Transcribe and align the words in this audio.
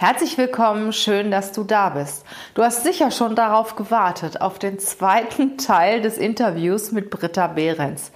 Herzlich 0.00 0.38
willkommen, 0.38 0.94
schön, 0.94 1.30
dass 1.30 1.52
du 1.52 1.62
da 1.62 1.90
bist. 1.90 2.24
Du 2.54 2.62
hast 2.62 2.84
sicher 2.84 3.10
schon 3.10 3.36
darauf 3.36 3.76
gewartet, 3.76 4.40
auf 4.40 4.58
den 4.58 4.78
zweiten 4.78 5.58
Teil 5.58 6.00
des 6.00 6.16
Interviews 6.16 6.90
mit 6.90 7.10
Britta 7.10 7.48
Behrens. 7.48 8.10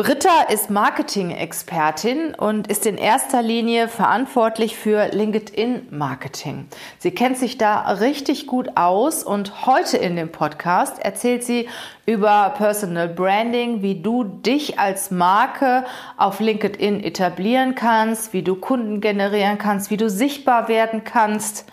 Britta 0.00 0.42
ist 0.48 0.70
Marketing-Expertin 0.70 2.32
und 2.36 2.68
ist 2.68 2.86
in 2.86 2.98
erster 2.98 3.42
Linie 3.42 3.88
verantwortlich 3.88 4.76
für 4.76 5.08
LinkedIn-Marketing. 5.08 6.68
Sie 7.00 7.10
kennt 7.10 7.36
sich 7.36 7.58
da 7.58 7.80
richtig 7.94 8.46
gut 8.46 8.76
aus 8.76 9.24
und 9.24 9.66
heute 9.66 9.96
in 9.96 10.14
dem 10.14 10.30
Podcast 10.30 11.00
erzählt 11.00 11.42
sie 11.42 11.68
über 12.06 12.54
Personal 12.56 13.08
Branding, 13.08 13.82
wie 13.82 14.00
du 14.00 14.22
dich 14.22 14.78
als 14.78 15.10
Marke 15.10 15.84
auf 16.16 16.38
LinkedIn 16.38 17.02
etablieren 17.02 17.74
kannst, 17.74 18.32
wie 18.32 18.44
du 18.44 18.54
Kunden 18.54 19.00
generieren 19.00 19.58
kannst, 19.58 19.90
wie 19.90 19.96
du 19.96 20.08
sichtbar 20.08 20.68
werden 20.68 21.02
kannst 21.02 21.64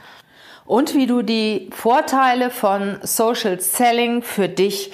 und 0.65 0.95
wie 0.95 1.05
du 1.05 1.21
die 1.21 1.69
Vorteile 1.71 2.49
von 2.49 2.97
Social 3.03 3.59
Selling 3.59 4.23
für 4.23 4.49
dich 4.49 4.91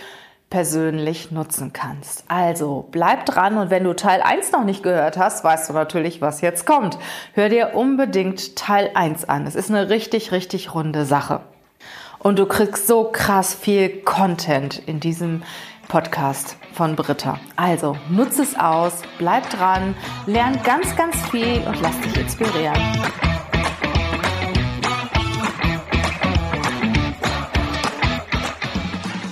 persönlich 0.52 1.32
nutzen 1.32 1.74
kannst. 1.74 2.26
Also 2.28 2.88
bleib 2.92 3.26
dran 3.26 3.58
und 3.58 3.72
wenn 3.72 3.84
du 3.84 3.96
Teil 3.96 4.22
1 4.22 4.52
noch 4.52 4.64
nicht 4.64 4.84
gehört 4.84 5.18
hast, 5.18 5.44
weißt 5.44 5.70
du 5.70 5.74
natürlich, 5.74 6.22
was 6.22 6.42
jetzt 6.42 6.68
kommt. 6.68 7.00
Hör 7.34 7.50
dir 7.50 7.72
unbedingt 7.74 8.56
Teil 8.56 8.92
1 8.94 9.28
an. 9.28 9.48
Es 9.48 9.56
ist 9.56 9.72
eine 9.72 9.90
richtig, 9.90 10.32
richtig 10.32 10.76
runde 10.76 11.06
Sache. 11.06 11.40
Und 12.20 12.38
du 12.38 12.46
kriegst 12.46 12.86
so 12.86 13.06
krass 13.12 13.56
viel 13.56 14.02
Content 14.02 14.78
in 14.86 15.00
diesem 15.00 15.42
Podcast 15.88 16.58
von 16.74 16.96
Britta. 16.96 17.40
Also 17.56 17.98
nutze 18.10 18.44
es 18.44 18.56
aus, 18.60 19.02
bleib 19.18 19.50
dran, 19.50 19.96
lern 20.28 20.60
ganz, 20.64 20.96
ganz 20.96 21.16
viel 21.30 21.64
und 21.66 21.82
lass 21.82 22.00
dich 22.02 22.18
inspirieren. 22.18 23.31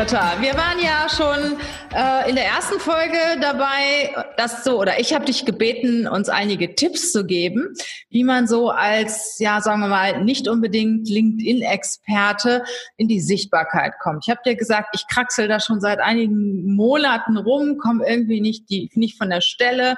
Britta, 0.00 0.40
wir 0.40 0.54
waren 0.54 0.78
ja 0.82 1.08
schon 1.10 1.58
äh, 1.94 2.30
in 2.30 2.34
der 2.34 2.46
ersten 2.46 2.80
Folge 2.80 3.18
dabei, 3.38 4.14
dass 4.38 4.64
so, 4.64 4.80
oder 4.80 4.98
ich 4.98 5.12
habe 5.12 5.26
dich 5.26 5.44
gebeten, 5.44 6.08
uns 6.08 6.30
einige 6.30 6.74
Tipps 6.74 7.12
zu 7.12 7.26
geben, 7.26 7.74
wie 8.08 8.24
man 8.24 8.48
so 8.48 8.70
als, 8.70 9.36
ja, 9.40 9.60
sagen 9.60 9.80
wir 9.80 9.88
mal, 9.88 10.24
nicht 10.24 10.48
unbedingt 10.48 11.06
LinkedIn-Experte 11.06 12.64
in 12.96 13.08
die 13.08 13.20
Sichtbarkeit 13.20 13.92
kommt. 14.02 14.24
Ich 14.24 14.30
habe 14.30 14.40
dir 14.42 14.56
gesagt, 14.56 14.88
ich 14.94 15.06
kraxel 15.06 15.48
da 15.48 15.60
schon 15.60 15.82
seit 15.82 16.00
einigen 16.00 16.74
Monaten 16.74 17.36
rum, 17.36 17.76
komme 17.76 18.08
irgendwie 18.08 18.40
nicht, 18.40 18.70
die, 18.70 18.90
nicht 18.94 19.18
von 19.18 19.28
der 19.28 19.42
Stelle. 19.42 19.96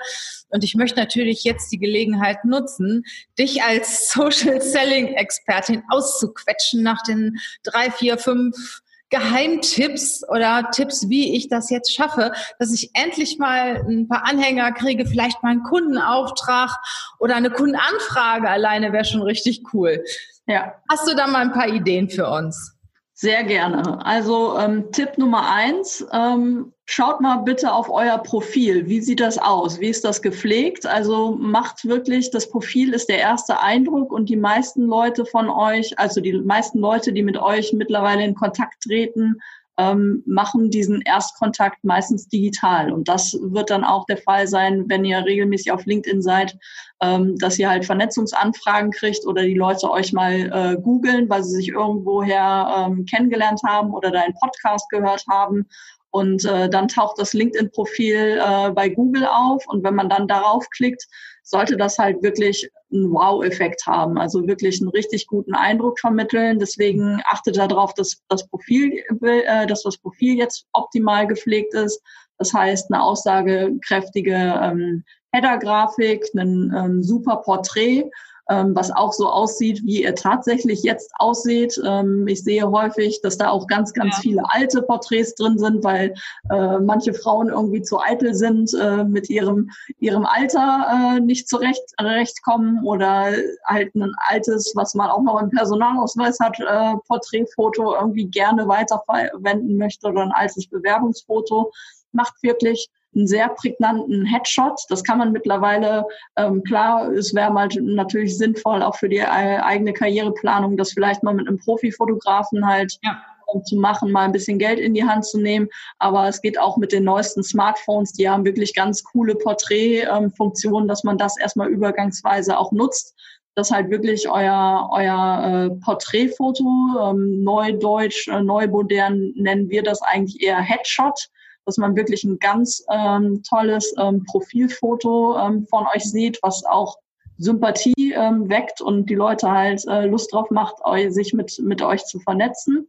Und 0.48 0.64
ich 0.64 0.74
möchte 0.74 0.98
natürlich 0.98 1.44
jetzt 1.44 1.70
die 1.70 1.78
Gelegenheit 1.78 2.44
nutzen, 2.44 3.04
dich 3.38 3.62
als 3.62 4.10
Social 4.12 4.60
Selling 4.60 5.14
Expertin 5.14 5.84
auszuquetschen 5.90 6.82
nach 6.82 7.02
den 7.04 7.38
drei, 7.62 7.92
vier, 7.92 8.18
fünf 8.18 8.81
Geheimtipps 9.12 10.26
oder 10.28 10.70
Tipps, 10.72 11.08
wie 11.10 11.36
ich 11.36 11.48
das 11.48 11.68
jetzt 11.68 11.94
schaffe, 11.94 12.32
dass 12.58 12.72
ich 12.72 12.90
endlich 12.94 13.38
mal 13.38 13.84
ein 13.86 14.08
paar 14.08 14.24
Anhänger 14.26 14.72
kriege, 14.72 15.04
vielleicht 15.04 15.42
mal 15.42 15.50
einen 15.50 15.62
Kundenauftrag 15.62 16.78
oder 17.18 17.36
eine 17.36 17.50
Kundenanfrage 17.50 18.48
alleine 18.48 18.92
wäre 18.92 19.04
schon 19.04 19.22
richtig 19.22 19.62
cool. 19.74 20.02
Ja. 20.46 20.72
Hast 20.90 21.06
du 21.06 21.14
da 21.14 21.26
mal 21.26 21.42
ein 21.42 21.52
paar 21.52 21.68
Ideen 21.68 22.08
für 22.08 22.26
uns? 22.26 22.74
Sehr 23.22 23.44
gerne. 23.44 24.04
Also 24.04 24.58
ähm, 24.58 24.90
Tipp 24.90 25.16
Nummer 25.16 25.48
eins, 25.48 26.04
ähm, 26.12 26.72
schaut 26.86 27.20
mal 27.20 27.36
bitte 27.36 27.72
auf 27.72 27.88
euer 27.88 28.18
Profil. 28.18 28.88
Wie 28.88 29.00
sieht 29.00 29.20
das 29.20 29.38
aus? 29.38 29.78
Wie 29.78 29.90
ist 29.90 30.04
das 30.04 30.22
gepflegt? 30.22 30.86
Also 30.86 31.36
macht 31.38 31.84
wirklich, 31.84 32.32
das 32.32 32.50
Profil 32.50 32.92
ist 32.92 33.08
der 33.08 33.18
erste 33.18 33.60
Eindruck 33.60 34.10
und 34.10 34.28
die 34.28 34.36
meisten 34.36 34.86
Leute 34.86 35.24
von 35.24 35.48
euch, 35.48 35.96
also 36.00 36.20
die 36.20 36.32
meisten 36.32 36.80
Leute, 36.80 37.12
die 37.12 37.22
mit 37.22 37.38
euch 37.38 37.72
mittlerweile 37.72 38.24
in 38.24 38.34
Kontakt 38.34 38.82
treten, 38.82 39.40
ähm, 39.78 40.22
machen 40.26 40.70
diesen 40.70 41.00
Erstkontakt 41.02 41.82
meistens 41.82 42.28
digital. 42.28 42.92
Und 42.92 43.08
das 43.08 43.36
wird 43.40 43.70
dann 43.70 43.84
auch 43.84 44.04
der 44.06 44.18
Fall 44.18 44.46
sein, 44.46 44.84
wenn 44.88 45.04
ihr 45.04 45.24
regelmäßig 45.24 45.72
auf 45.72 45.86
LinkedIn 45.86 46.20
seid, 46.20 46.58
ähm, 47.00 47.36
dass 47.38 47.58
ihr 47.58 47.70
halt 47.70 47.84
Vernetzungsanfragen 47.84 48.90
kriegt 48.90 49.26
oder 49.26 49.42
die 49.42 49.54
Leute 49.54 49.90
euch 49.90 50.12
mal 50.12 50.32
äh, 50.32 50.80
googeln, 50.80 51.28
weil 51.28 51.42
sie 51.42 51.56
sich 51.56 51.68
irgendwoher 51.68 52.86
ähm, 52.86 53.06
kennengelernt 53.06 53.60
haben 53.66 53.92
oder 53.92 54.10
deinen 54.10 54.34
Podcast 54.34 54.88
gehört 54.90 55.24
haben. 55.28 55.66
Und 56.10 56.44
äh, 56.44 56.68
dann 56.68 56.88
taucht 56.88 57.18
das 57.18 57.32
LinkedIn-Profil 57.32 58.38
äh, 58.38 58.70
bei 58.72 58.90
Google 58.90 59.26
auf. 59.26 59.66
Und 59.66 59.82
wenn 59.82 59.94
man 59.94 60.10
dann 60.10 60.28
darauf 60.28 60.68
klickt, 60.68 61.06
sollte 61.42 61.76
das 61.76 61.98
halt 61.98 62.22
wirklich 62.22 62.68
einen 62.92 63.10
Wow-Effekt 63.12 63.86
haben, 63.86 64.18
also 64.18 64.46
wirklich 64.46 64.80
einen 64.80 64.90
richtig 64.90 65.26
guten 65.26 65.54
Eindruck 65.54 65.98
vermitteln. 65.98 66.58
Deswegen 66.58 67.20
achtet 67.24 67.56
darauf, 67.56 67.94
dass 67.94 68.22
das 68.28 68.46
Profil, 68.48 69.02
äh, 69.22 69.66
dass 69.66 69.82
das 69.82 69.98
Profil 69.98 70.36
jetzt 70.36 70.66
optimal 70.72 71.26
gepflegt 71.26 71.74
ist. 71.74 72.00
Das 72.38 72.52
heißt, 72.52 72.92
eine 72.92 73.02
aussagekräftige 73.02 74.60
ähm, 74.62 75.04
Header-Grafik, 75.32 76.24
ein 76.34 76.72
ähm, 76.76 77.02
super 77.02 77.36
Porträt 77.36 78.10
ähm, 78.52 78.74
was 78.76 78.90
auch 78.90 79.12
so 79.12 79.28
aussieht, 79.28 79.82
wie 79.84 80.02
er 80.02 80.14
tatsächlich 80.14 80.82
jetzt 80.82 81.10
aussieht. 81.18 81.80
Ähm, 81.84 82.26
ich 82.28 82.44
sehe 82.44 82.70
häufig, 82.70 83.20
dass 83.22 83.38
da 83.38 83.48
auch 83.48 83.66
ganz, 83.66 83.92
ganz 83.92 84.16
ja. 84.16 84.20
viele 84.20 84.42
alte 84.50 84.82
Porträts 84.82 85.34
drin 85.34 85.58
sind, 85.58 85.82
weil 85.82 86.14
äh, 86.50 86.78
manche 86.78 87.14
Frauen 87.14 87.48
irgendwie 87.48 87.82
zu 87.82 87.98
eitel 88.00 88.34
sind, 88.34 88.74
äh, 88.74 89.04
mit 89.04 89.30
ihrem, 89.30 89.70
ihrem 89.98 90.26
Alter 90.26 91.16
äh, 91.16 91.20
nicht 91.20 91.48
zurecht 91.48 92.42
kommen 92.44 92.84
oder 92.84 93.32
halt 93.64 93.94
ein 93.94 94.12
altes, 94.28 94.72
was 94.74 94.94
man 94.94 95.08
auch 95.08 95.22
noch 95.22 95.40
im 95.40 95.50
Personalausweis 95.50 96.38
hat, 96.40 96.58
äh, 96.60 96.94
Porträtfoto 97.06 97.94
irgendwie 97.94 98.26
gerne 98.26 98.68
weiterverwenden 98.68 99.76
möchte 99.76 100.08
oder 100.08 100.22
ein 100.22 100.32
altes 100.32 100.66
Bewerbungsfoto. 100.68 101.72
Macht 102.12 102.34
wirklich 102.42 102.90
einen 103.14 103.26
sehr 103.26 103.48
prägnanten 103.48 104.24
Headshot. 104.24 104.80
Das 104.88 105.04
kann 105.04 105.18
man 105.18 105.32
mittlerweile, 105.32 106.04
ähm, 106.36 106.62
klar, 106.62 107.10
es 107.12 107.34
wäre 107.34 107.52
mal 107.52 107.68
natürlich 107.80 108.36
sinnvoll, 108.38 108.82
auch 108.82 108.96
für 108.96 109.08
die 109.08 109.22
eigene 109.22 109.92
Karriereplanung, 109.92 110.76
das 110.76 110.92
vielleicht 110.92 111.22
mal 111.22 111.34
mit 111.34 111.48
einem 111.48 111.58
Profifotografen 111.58 112.66
halt 112.66 112.98
ja 113.02 113.22
ähm, 113.54 113.64
zu 113.64 113.76
machen, 113.76 114.10
mal 114.10 114.24
ein 114.24 114.32
bisschen 114.32 114.58
Geld 114.58 114.78
in 114.78 114.94
die 114.94 115.04
Hand 115.04 115.24
zu 115.24 115.38
nehmen. 115.38 115.68
Aber 115.98 116.28
es 116.28 116.40
geht 116.40 116.58
auch 116.58 116.76
mit 116.76 116.92
den 116.92 117.04
neuesten 117.04 117.42
Smartphones, 117.42 118.12
die 118.12 118.28
haben 118.28 118.44
wirklich 118.44 118.74
ganz 118.74 119.02
coole 119.04 119.34
Porträtfunktionen, 119.34 120.88
dass 120.88 121.04
man 121.04 121.18
das 121.18 121.38
erstmal 121.38 121.68
übergangsweise 121.68 122.58
auch 122.58 122.72
nutzt. 122.72 123.14
Das 123.54 123.70
halt 123.70 123.90
wirklich 123.90 124.30
euer, 124.30 124.88
euer 124.92 125.68
äh, 125.70 125.84
Porträtfoto, 125.84 126.64
ähm, 127.10 127.42
neudeutsch, 127.42 128.28
äh, 128.28 128.42
neumodern 128.42 129.32
nennen 129.36 129.68
wir 129.68 129.82
das 129.82 130.00
eigentlich 130.00 130.42
eher 130.42 130.58
Headshot 130.58 131.28
dass 131.66 131.76
man 131.76 131.96
wirklich 131.96 132.24
ein 132.24 132.38
ganz 132.38 132.84
ähm, 132.90 133.42
tolles 133.48 133.94
ähm, 133.98 134.24
Profilfoto 134.24 135.38
ähm, 135.38 135.66
von 135.66 135.86
euch 135.94 136.04
sieht, 136.04 136.38
was 136.42 136.64
auch 136.64 136.98
Sympathie 137.38 138.12
ähm, 138.14 138.48
weckt 138.48 138.80
und 138.80 139.08
die 139.10 139.14
Leute 139.14 139.50
halt 139.50 139.84
äh, 139.88 140.06
Lust 140.06 140.32
drauf 140.32 140.50
macht, 140.50 140.76
sich 141.08 141.32
mit, 141.32 141.58
mit 141.62 141.82
euch 141.82 142.04
zu 142.04 142.20
vernetzen. 142.20 142.88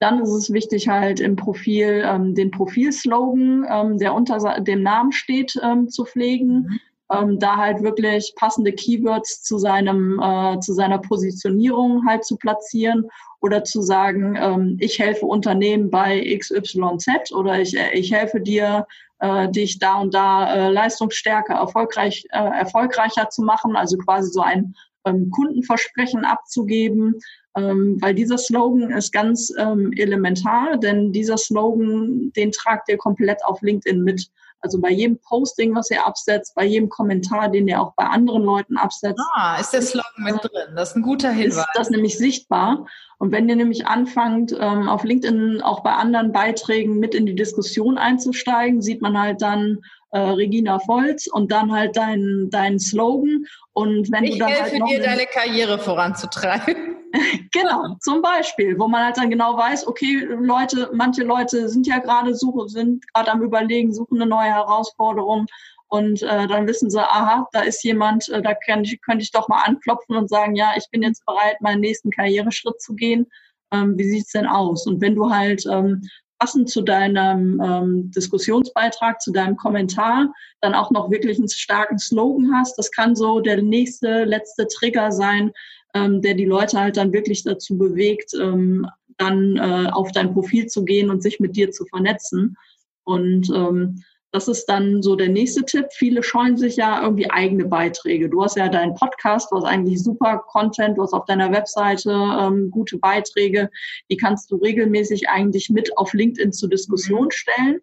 Dann 0.00 0.20
ist 0.20 0.30
es 0.30 0.52
wichtig, 0.52 0.88
halt 0.88 1.18
im 1.18 1.34
Profil 1.34 2.04
ähm, 2.06 2.34
den 2.34 2.50
Profilslogan, 2.50 3.66
ähm, 3.68 3.98
der 3.98 4.14
unter 4.14 4.60
dem 4.60 4.82
Namen 4.82 5.10
steht, 5.12 5.58
ähm, 5.62 5.88
zu 5.88 6.04
pflegen. 6.04 6.68
Mhm. 6.68 6.80
Ähm, 7.10 7.38
da 7.38 7.56
halt 7.56 7.82
wirklich 7.82 8.34
passende 8.36 8.72
Keywords 8.72 9.42
zu 9.42 9.58
seinem 9.58 10.20
äh, 10.20 10.60
zu 10.60 10.74
seiner 10.74 10.98
Positionierung 10.98 12.06
halt 12.06 12.24
zu 12.24 12.36
platzieren 12.36 13.08
oder 13.40 13.64
zu 13.64 13.82
sagen, 13.82 14.36
ähm, 14.36 14.76
ich 14.80 14.98
helfe 14.98 15.26
Unternehmen 15.26 15.90
bei 15.90 16.20
XYZ 16.38 17.32
oder 17.32 17.60
ich, 17.60 17.76
äh, 17.76 17.92
ich 17.92 18.12
helfe 18.12 18.40
dir, 18.40 18.86
äh, 19.20 19.48
dich 19.48 19.78
da 19.78 20.00
und 20.00 20.14
da 20.14 20.54
äh, 20.54 20.70
leistungsstärker, 20.70 21.54
erfolgreich, 21.54 22.24
äh, 22.30 22.38
erfolgreicher 22.38 23.30
zu 23.30 23.42
machen, 23.42 23.76
also 23.76 23.96
quasi 23.98 24.30
so 24.30 24.40
ein 24.40 24.74
ähm, 25.04 25.30
Kundenversprechen 25.30 26.24
abzugeben, 26.24 27.14
ähm, 27.56 27.96
weil 28.00 28.14
dieser 28.14 28.38
Slogan 28.38 28.90
ist 28.90 29.12
ganz 29.12 29.52
ähm, 29.58 29.92
elementar, 29.96 30.76
denn 30.76 31.12
dieser 31.12 31.38
Slogan, 31.38 32.32
den 32.36 32.52
tragt 32.52 32.88
ihr 32.88 32.98
komplett 32.98 33.44
auf 33.44 33.62
LinkedIn 33.62 34.02
mit. 34.02 34.28
Also 34.60 34.80
bei 34.80 34.90
jedem 34.90 35.18
Posting, 35.20 35.74
was 35.74 35.90
ihr 35.90 36.04
absetzt, 36.04 36.54
bei 36.54 36.64
jedem 36.64 36.88
Kommentar, 36.88 37.48
den 37.48 37.68
ihr 37.68 37.80
auch 37.80 37.94
bei 37.94 38.04
anderen 38.04 38.42
Leuten 38.42 38.76
absetzt. 38.76 39.20
Ah, 39.34 39.58
ist 39.60 39.72
der 39.72 39.82
Slogan 39.82 40.24
mit 40.24 40.34
drin? 40.42 40.74
Das 40.74 40.90
ist 40.90 40.96
ein 40.96 41.02
guter 41.02 41.30
Hinweis. 41.30 41.58
Ist 41.58 41.68
das 41.74 41.90
nämlich 41.90 42.18
sichtbar. 42.18 42.86
Und 43.18 43.32
wenn 43.32 43.48
ihr 43.48 43.56
nämlich 43.56 43.86
anfangt, 43.86 44.52
ähm, 44.58 44.88
auf 44.88 45.04
LinkedIn 45.04 45.60
auch 45.60 45.82
bei 45.82 45.92
anderen 45.92 46.32
Beiträgen 46.32 46.98
mit 46.98 47.14
in 47.14 47.26
die 47.26 47.34
Diskussion 47.34 47.98
einzusteigen, 47.98 48.80
sieht 48.80 49.02
man 49.02 49.18
halt 49.18 49.42
dann 49.42 49.78
äh, 50.10 50.18
Regina 50.18 50.78
Volz 50.86 51.26
und 51.26 51.52
dann 51.52 51.72
halt 51.72 51.96
dein, 51.96 52.48
dein 52.50 52.78
Slogan. 52.78 53.44
Und 53.72 54.10
wenn 54.12 54.24
ich 54.24 54.34
du 54.34 54.38
dann 54.38 54.48
helfe 54.48 54.70
halt 54.72 54.78
noch 54.80 54.88
dir, 54.88 55.02
deine 55.02 55.26
Karriere 55.26 55.78
voranzutreiben. 55.78 56.87
genau, 57.52 57.96
zum 58.00 58.22
Beispiel, 58.22 58.78
wo 58.78 58.88
man 58.88 59.06
halt 59.06 59.16
dann 59.16 59.30
genau 59.30 59.56
weiß, 59.56 59.86
okay, 59.86 60.26
Leute, 60.40 60.90
manche 60.92 61.22
Leute 61.22 61.68
sind 61.68 61.86
ja 61.86 61.98
gerade 61.98 62.34
suchen, 62.34 62.68
sind 62.68 63.06
gerade 63.12 63.32
am 63.32 63.42
überlegen, 63.42 63.92
suchen 63.92 64.20
eine 64.20 64.28
neue 64.28 64.52
Herausforderung 64.52 65.46
und 65.88 66.22
äh, 66.22 66.46
dann 66.46 66.66
wissen 66.66 66.90
sie, 66.90 67.00
aha, 67.00 67.48
da 67.52 67.60
ist 67.60 67.82
jemand, 67.82 68.28
äh, 68.28 68.42
da 68.42 68.54
kann 68.54 68.84
ich, 68.84 69.00
könnte 69.00 69.22
ich 69.22 69.32
doch 69.32 69.48
mal 69.48 69.62
anklopfen 69.62 70.16
und 70.16 70.28
sagen, 70.28 70.54
ja, 70.54 70.72
ich 70.76 70.88
bin 70.90 71.02
jetzt 71.02 71.24
bereit, 71.24 71.60
meinen 71.60 71.80
nächsten 71.80 72.10
Karriereschritt 72.10 72.80
zu 72.80 72.94
gehen. 72.94 73.26
Ähm, 73.72 73.96
wie 73.96 74.08
sieht's 74.08 74.32
denn 74.32 74.46
aus? 74.46 74.86
Und 74.86 75.00
wenn 75.00 75.14
du 75.14 75.30
halt 75.30 75.64
ähm, 75.70 76.02
passend 76.38 76.70
zu 76.70 76.82
deinem 76.82 77.60
ähm, 77.64 78.10
Diskussionsbeitrag, 78.10 79.20
zu 79.20 79.32
deinem 79.32 79.56
Kommentar, 79.56 80.32
dann 80.60 80.74
auch 80.74 80.90
noch 80.90 81.10
wirklich 81.10 81.38
einen 81.38 81.48
starken 81.48 81.98
Slogan 81.98 82.52
hast, 82.54 82.76
das 82.76 82.90
kann 82.90 83.16
so 83.16 83.40
der 83.40 83.62
nächste, 83.62 84.24
letzte 84.24 84.66
Trigger 84.66 85.10
sein, 85.10 85.52
ähm, 85.94 86.22
der 86.22 86.34
die 86.34 86.44
Leute 86.44 86.78
halt 86.80 86.96
dann 86.96 87.12
wirklich 87.12 87.44
dazu 87.44 87.76
bewegt, 87.78 88.32
ähm, 88.34 88.86
dann 89.16 89.56
äh, 89.56 89.90
auf 89.90 90.12
dein 90.12 90.32
Profil 90.32 90.66
zu 90.66 90.84
gehen 90.84 91.10
und 91.10 91.22
sich 91.22 91.40
mit 91.40 91.56
dir 91.56 91.70
zu 91.70 91.84
vernetzen. 91.86 92.56
Und 93.04 93.50
ähm, 93.54 94.02
das 94.30 94.46
ist 94.46 94.66
dann 94.66 95.02
so 95.02 95.16
der 95.16 95.30
nächste 95.30 95.64
Tipp. 95.64 95.86
Viele 95.92 96.22
scheuen 96.22 96.58
sich 96.58 96.76
ja 96.76 97.02
irgendwie 97.02 97.30
eigene 97.30 97.64
Beiträge. 97.64 98.28
Du 98.28 98.42
hast 98.42 98.56
ja 98.56 98.68
deinen 98.68 98.94
Podcast, 98.94 99.50
du 99.50 99.56
hast 99.56 99.64
eigentlich 99.64 100.02
super 100.02 100.44
Content, 100.48 100.98
du 100.98 101.02
hast 101.02 101.14
auf 101.14 101.24
deiner 101.24 101.50
Webseite 101.50 102.10
ähm, 102.10 102.70
gute 102.70 102.98
Beiträge. 102.98 103.70
Die 104.10 104.18
kannst 104.18 104.50
du 104.50 104.56
regelmäßig 104.56 105.28
eigentlich 105.30 105.70
mit 105.70 105.96
auf 105.96 106.12
LinkedIn 106.12 106.52
zur 106.52 106.68
Diskussion 106.68 107.24
mhm. 107.24 107.30
stellen. 107.30 107.80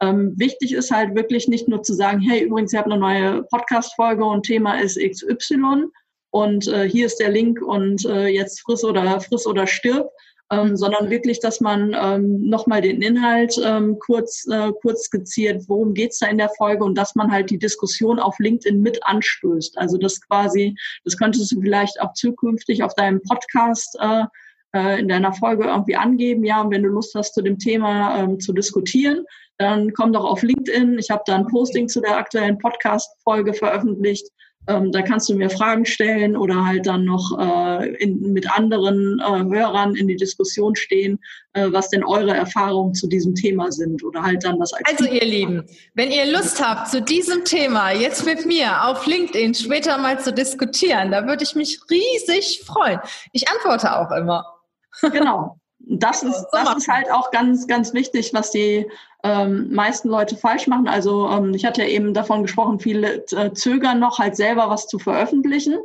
Ähm, 0.00 0.34
wichtig 0.36 0.72
ist 0.72 0.92
halt 0.92 1.16
wirklich 1.16 1.48
nicht 1.48 1.66
nur 1.66 1.82
zu 1.82 1.92
sagen, 1.92 2.20
hey, 2.20 2.44
übrigens, 2.44 2.72
ihr 2.72 2.78
habt 2.78 2.90
eine 2.90 3.00
neue 3.00 3.42
Podcast-Folge 3.42 4.24
und 4.24 4.44
Thema 4.44 4.80
ist 4.80 4.96
XY 4.96 5.88
und 6.30 6.68
äh, 6.68 6.88
hier 6.88 7.06
ist 7.06 7.20
der 7.20 7.30
Link 7.30 7.62
und 7.62 8.04
äh, 8.04 8.26
jetzt 8.26 8.60
friss 8.60 8.84
oder 8.84 9.20
friss 9.20 9.46
oder 9.46 9.66
stirb, 9.66 10.10
ähm, 10.50 10.76
sondern 10.76 11.10
wirklich, 11.10 11.40
dass 11.40 11.60
man 11.60 11.94
ähm, 11.98 12.48
nochmal 12.48 12.80
den 12.80 13.02
Inhalt 13.02 13.58
ähm, 13.64 13.98
kurz, 13.98 14.46
äh, 14.50 14.72
kurz 14.80 15.04
skizziert, 15.04 15.64
worum 15.68 15.94
geht's 15.94 16.18
da 16.18 16.26
in 16.26 16.38
der 16.38 16.50
Folge 16.56 16.84
und 16.84 16.96
dass 16.96 17.14
man 17.14 17.30
halt 17.30 17.50
die 17.50 17.58
Diskussion 17.58 18.18
auf 18.18 18.38
LinkedIn 18.38 18.80
mit 18.80 18.98
anstößt. 19.02 19.76
Also 19.78 19.98
das 19.98 20.20
quasi, 20.20 20.74
das 21.04 21.16
könntest 21.16 21.52
du 21.52 21.60
vielleicht 21.60 22.00
auch 22.00 22.12
zukünftig 22.14 22.82
auf 22.82 22.94
deinem 22.94 23.20
Podcast 23.22 23.96
äh, 24.00 24.24
äh, 24.74 25.00
in 25.00 25.08
deiner 25.08 25.32
Folge 25.32 25.64
irgendwie 25.64 25.96
angeben. 25.96 26.44
Ja, 26.44 26.62
und 26.62 26.70
wenn 26.70 26.82
du 26.82 26.88
Lust 26.88 27.14
hast, 27.14 27.34
zu 27.34 27.42
dem 27.42 27.58
Thema 27.58 28.18
ähm, 28.18 28.40
zu 28.40 28.52
diskutieren, 28.52 29.24
dann 29.58 29.92
komm 29.92 30.12
doch 30.12 30.24
auf 30.24 30.42
LinkedIn. 30.42 30.98
Ich 30.98 31.10
habe 31.10 31.22
da 31.26 31.34
ein 31.34 31.46
Posting 31.46 31.88
zu 31.88 32.00
der 32.00 32.16
aktuellen 32.16 32.58
Podcast-Folge 32.58 33.54
veröffentlicht. 33.54 34.28
Ähm, 34.68 34.92
da 34.92 35.00
kannst 35.00 35.30
du 35.30 35.34
mir 35.34 35.48
Fragen 35.48 35.86
stellen 35.86 36.36
oder 36.36 36.66
halt 36.66 36.86
dann 36.86 37.06
noch 37.06 37.38
äh, 37.38 37.88
in, 37.94 38.20
mit 38.34 38.50
anderen 38.50 39.18
äh, 39.18 39.56
Hörern 39.56 39.96
in 39.96 40.08
die 40.08 40.16
Diskussion 40.16 40.76
stehen, 40.76 41.18
äh, 41.54 41.68
was 41.72 41.88
denn 41.88 42.04
eure 42.04 42.36
Erfahrungen 42.36 42.92
zu 42.92 43.08
diesem 43.08 43.34
Thema 43.34 43.72
sind 43.72 44.04
oder 44.04 44.22
halt 44.22 44.44
dann 44.44 44.58
das 44.58 44.74
als 44.74 44.86
Also 44.90 45.10
ihr 45.10 45.24
Lieben, 45.24 45.64
wenn 45.94 46.10
ihr 46.10 46.26
Lust 46.26 46.62
habt, 46.62 46.88
zu 46.88 47.00
diesem 47.00 47.46
Thema 47.46 47.92
jetzt 47.92 48.26
mit 48.26 48.44
mir 48.44 48.84
auf 48.84 49.06
LinkedIn 49.06 49.54
später 49.54 49.96
mal 49.96 50.20
zu 50.20 50.34
diskutieren, 50.34 51.12
da 51.12 51.26
würde 51.26 51.44
ich 51.44 51.54
mich 51.54 51.80
riesig 51.90 52.62
freuen. 52.66 53.00
Ich 53.32 53.48
antworte 53.48 53.96
auch 53.96 54.10
immer. 54.10 54.44
Genau. 55.00 55.58
Das 55.78 56.22
ist, 56.22 56.46
das 56.52 56.76
ist 56.76 56.88
halt 56.88 57.10
auch 57.10 57.30
ganz, 57.30 57.66
ganz 57.66 57.94
wichtig, 57.94 58.34
was 58.34 58.50
die 58.50 58.86
ähm, 59.24 59.72
meisten 59.72 60.08
Leute 60.08 60.36
falsch 60.36 60.66
machen. 60.66 60.88
Also 60.88 61.28
ähm, 61.28 61.54
ich 61.54 61.64
hatte 61.64 61.82
ja 61.82 61.88
eben 61.88 62.14
davon 62.14 62.42
gesprochen, 62.42 62.78
viele 62.78 63.24
äh, 63.32 63.52
zögern 63.52 63.98
noch 63.98 64.18
halt 64.18 64.36
selber 64.36 64.70
was 64.70 64.86
zu 64.86 64.98
veröffentlichen. 64.98 65.78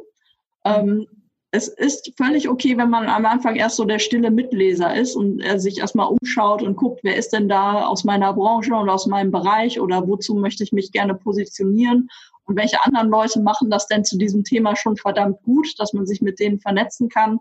Ähm, 0.66 1.08
es 1.56 1.68
ist 1.68 2.14
völlig 2.18 2.50
okay, 2.50 2.78
wenn 2.78 2.90
man 2.90 3.08
am 3.08 3.28
Anfang 3.28 3.56
erst 3.56 3.76
so 3.76 3.86
der 3.86 4.00
stille 4.00 4.32
Mitleser 4.32 4.96
ist 4.96 5.16
und 5.16 5.40
er 5.40 5.60
sich 5.60 5.78
erstmal 5.78 6.08
umschaut 6.08 6.64
und 6.64 6.76
guckt, 6.76 7.02
wer 7.04 7.16
ist 7.16 7.32
denn 7.32 7.48
da 7.48 7.86
aus 7.86 8.04
meiner 8.04 8.34
Branche 8.34 8.74
und 8.74 8.90
aus 8.90 9.06
meinem 9.06 9.32
Bereich 9.32 9.80
oder 9.80 10.08
wozu 10.08 10.34
möchte 10.34 10.64
ich 10.64 10.72
mich 10.72 10.92
gerne 10.92 11.14
positionieren 11.14 12.10
und 12.46 12.56
welche 12.56 12.84
anderen 12.84 13.10
Leute 13.10 13.40
machen 13.40 13.70
das 13.70 13.88
denn 13.88 14.04
zu 14.04 14.18
diesem 14.18 14.44
Thema 14.44 14.76
schon 14.76 14.98
verdammt 14.98 15.44
gut, 15.44 15.76
dass 15.78 15.94
man 15.94 16.08
sich 16.08 16.22
mit 16.22 16.40
denen 16.40 16.60
vernetzen 16.60 17.08
kann, 17.08 17.40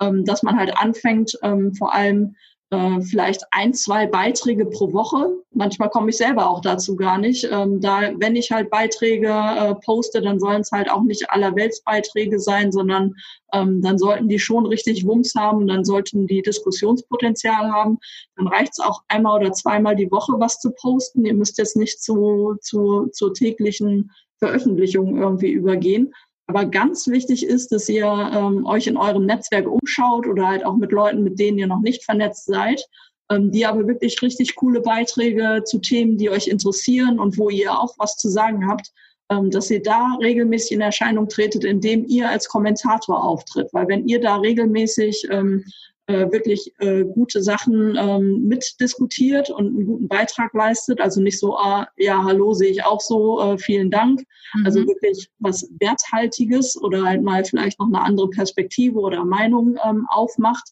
ähm, 0.00 0.24
dass 0.24 0.42
man 0.42 0.58
halt 0.58 0.76
anfängt, 0.76 1.38
ähm, 1.42 1.72
vor 1.72 1.94
allem 1.94 2.34
äh, 2.72 3.00
vielleicht 3.02 3.42
ein, 3.50 3.74
zwei 3.74 4.06
Beiträge 4.06 4.64
pro 4.64 4.92
Woche. 4.92 5.30
Manchmal 5.50 5.90
komme 5.90 6.08
ich 6.08 6.16
selber 6.16 6.48
auch 6.48 6.60
dazu 6.60 6.96
gar 6.96 7.18
nicht. 7.18 7.46
Ähm, 7.50 7.80
da, 7.80 8.12
wenn 8.18 8.34
ich 8.34 8.50
halt 8.50 8.70
Beiträge 8.70 9.28
äh, 9.28 9.74
poste, 9.74 10.22
dann 10.22 10.40
sollen 10.40 10.62
es 10.62 10.72
halt 10.72 10.90
auch 10.90 11.02
nicht 11.02 11.30
allerweltsbeiträge 11.30 12.40
sein, 12.40 12.72
sondern 12.72 13.14
ähm, 13.52 13.82
dann 13.82 13.98
sollten 13.98 14.28
die 14.28 14.38
schon 14.38 14.64
richtig 14.64 15.06
Wumms 15.06 15.34
haben, 15.34 15.66
dann 15.66 15.84
sollten 15.84 16.26
die 16.26 16.40
Diskussionspotenzial 16.40 17.70
haben. 17.70 17.98
Dann 18.36 18.48
reicht 18.48 18.72
es 18.72 18.80
auch 18.80 19.02
einmal 19.08 19.38
oder 19.38 19.52
zweimal 19.52 19.94
die 19.94 20.10
Woche 20.10 20.32
was 20.38 20.58
zu 20.58 20.70
posten. 20.70 21.26
Ihr 21.26 21.34
müsst 21.34 21.58
jetzt 21.58 21.76
nicht 21.76 22.02
zu, 22.02 22.56
zu, 22.62 23.08
zur 23.12 23.34
täglichen 23.34 24.10
Veröffentlichung 24.38 25.20
irgendwie 25.20 25.50
übergehen. 25.50 26.14
Aber 26.46 26.66
ganz 26.66 27.06
wichtig 27.06 27.46
ist, 27.46 27.72
dass 27.72 27.88
ihr 27.88 28.06
ähm, 28.06 28.66
euch 28.66 28.86
in 28.86 28.96
eurem 28.96 29.26
Netzwerk 29.26 29.66
umschaut 29.66 30.26
oder 30.26 30.48
halt 30.48 30.66
auch 30.66 30.76
mit 30.76 30.92
Leuten, 30.92 31.22
mit 31.22 31.38
denen 31.38 31.58
ihr 31.58 31.66
noch 31.66 31.80
nicht 31.80 32.04
vernetzt 32.04 32.46
seid, 32.46 32.84
ähm, 33.30 33.50
die 33.52 33.64
aber 33.64 33.86
wirklich 33.86 34.20
richtig 34.22 34.56
coole 34.56 34.80
Beiträge 34.80 35.62
zu 35.64 35.78
Themen, 35.78 36.18
die 36.18 36.30
euch 36.30 36.48
interessieren 36.48 37.18
und 37.18 37.38
wo 37.38 37.48
ihr 37.48 37.72
auch 37.72 37.94
was 37.98 38.16
zu 38.16 38.28
sagen 38.28 38.68
habt, 38.68 38.92
ähm, 39.30 39.50
dass 39.50 39.70
ihr 39.70 39.82
da 39.82 40.16
regelmäßig 40.20 40.72
in 40.72 40.80
Erscheinung 40.80 41.28
tretet, 41.28 41.64
indem 41.64 42.04
ihr 42.06 42.28
als 42.28 42.48
Kommentator 42.48 43.22
auftritt. 43.22 43.68
Weil 43.72 43.88
wenn 43.88 44.06
ihr 44.08 44.20
da 44.20 44.36
regelmäßig 44.36 45.28
ähm, 45.30 45.64
äh, 46.12 46.30
wirklich 46.30 46.72
äh, 46.78 47.04
gute 47.04 47.42
Sachen 47.42 47.96
ähm, 47.96 48.42
mitdiskutiert 48.46 49.50
und 49.50 49.66
einen 49.68 49.86
guten 49.86 50.08
Beitrag 50.08 50.52
leistet. 50.52 51.00
Also 51.00 51.20
nicht 51.20 51.38
so, 51.38 51.56
ah, 51.56 51.88
ja, 51.96 52.22
hallo, 52.22 52.52
sehe 52.52 52.70
ich 52.70 52.84
auch 52.84 53.00
so, 53.00 53.40
äh, 53.40 53.58
vielen 53.58 53.90
Dank. 53.90 54.22
Mhm. 54.54 54.66
Also 54.66 54.86
wirklich 54.86 55.30
was 55.38 55.68
Werthaltiges 55.80 56.80
oder 56.80 57.04
halt 57.04 57.22
mal 57.22 57.44
vielleicht 57.44 57.78
noch 57.78 57.86
eine 57.86 58.02
andere 58.02 58.28
Perspektive 58.30 58.98
oder 58.98 59.24
Meinung 59.24 59.78
ähm, 59.84 60.06
aufmacht. 60.10 60.68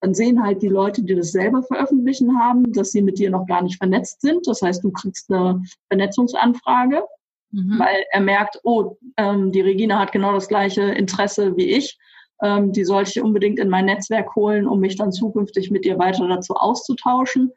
Dann 0.00 0.14
sehen 0.14 0.42
halt 0.42 0.62
die 0.62 0.68
Leute, 0.68 1.02
die 1.02 1.14
das 1.14 1.32
selber 1.32 1.62
veröffentlichen 1.62 2.38
haben, 2.38 2.72
dass 2.72 2.90
sie 2.90 3.02
mit 3.02 3.18
dir 3.18 3.30
noch 3.30 3.46
gar 3.46 3.62
nicht 3.62 3.78
vernetzt 3.78 4.20
sind. 4.20 4.46
Das 4.46 4.60
heißt, 4.60 4.84
du 4.84 4.90
kriegst 4.90 5.32
eine 5.32 5.62
Vernetzungsanfrage, 5.88 7.02
mhm. 7.52 7.78
weil 7.78 8.04
er 8.10 8.20
merkt, 8.20 8.60
oh, 8.64 8.96
ähm, 9.16 9.52
die 9.52 9.60
Regina 9.60 9.98
hat 9.98 10.12
genau 10.12 10.32
das 10.32 10.48
gleiche 10.48 10.82
Interesse 10.82 11.56
wie 11.56 11.70
ich 11.70 11.98
ähm, 12.42 12.72
die 12.72 12.84
sollte 12.84 13.10
ich 13.10 13.22
unbedingt 13.22 13.58
in 13.58 13.68
mein 13.68 13.86
Netzwerk 13.86 14.34
holen, 14.34 14.66
um 14.66 14.80
mich 14.80 14.96
dann 14.96 15.12
zukünftig 15.12 15.70
mit 15.70 15.86
ihr 15.86 15.98
weiter 15.98 16.26
dazu 16.28 16.54
auszutauschen. 16.54 17.52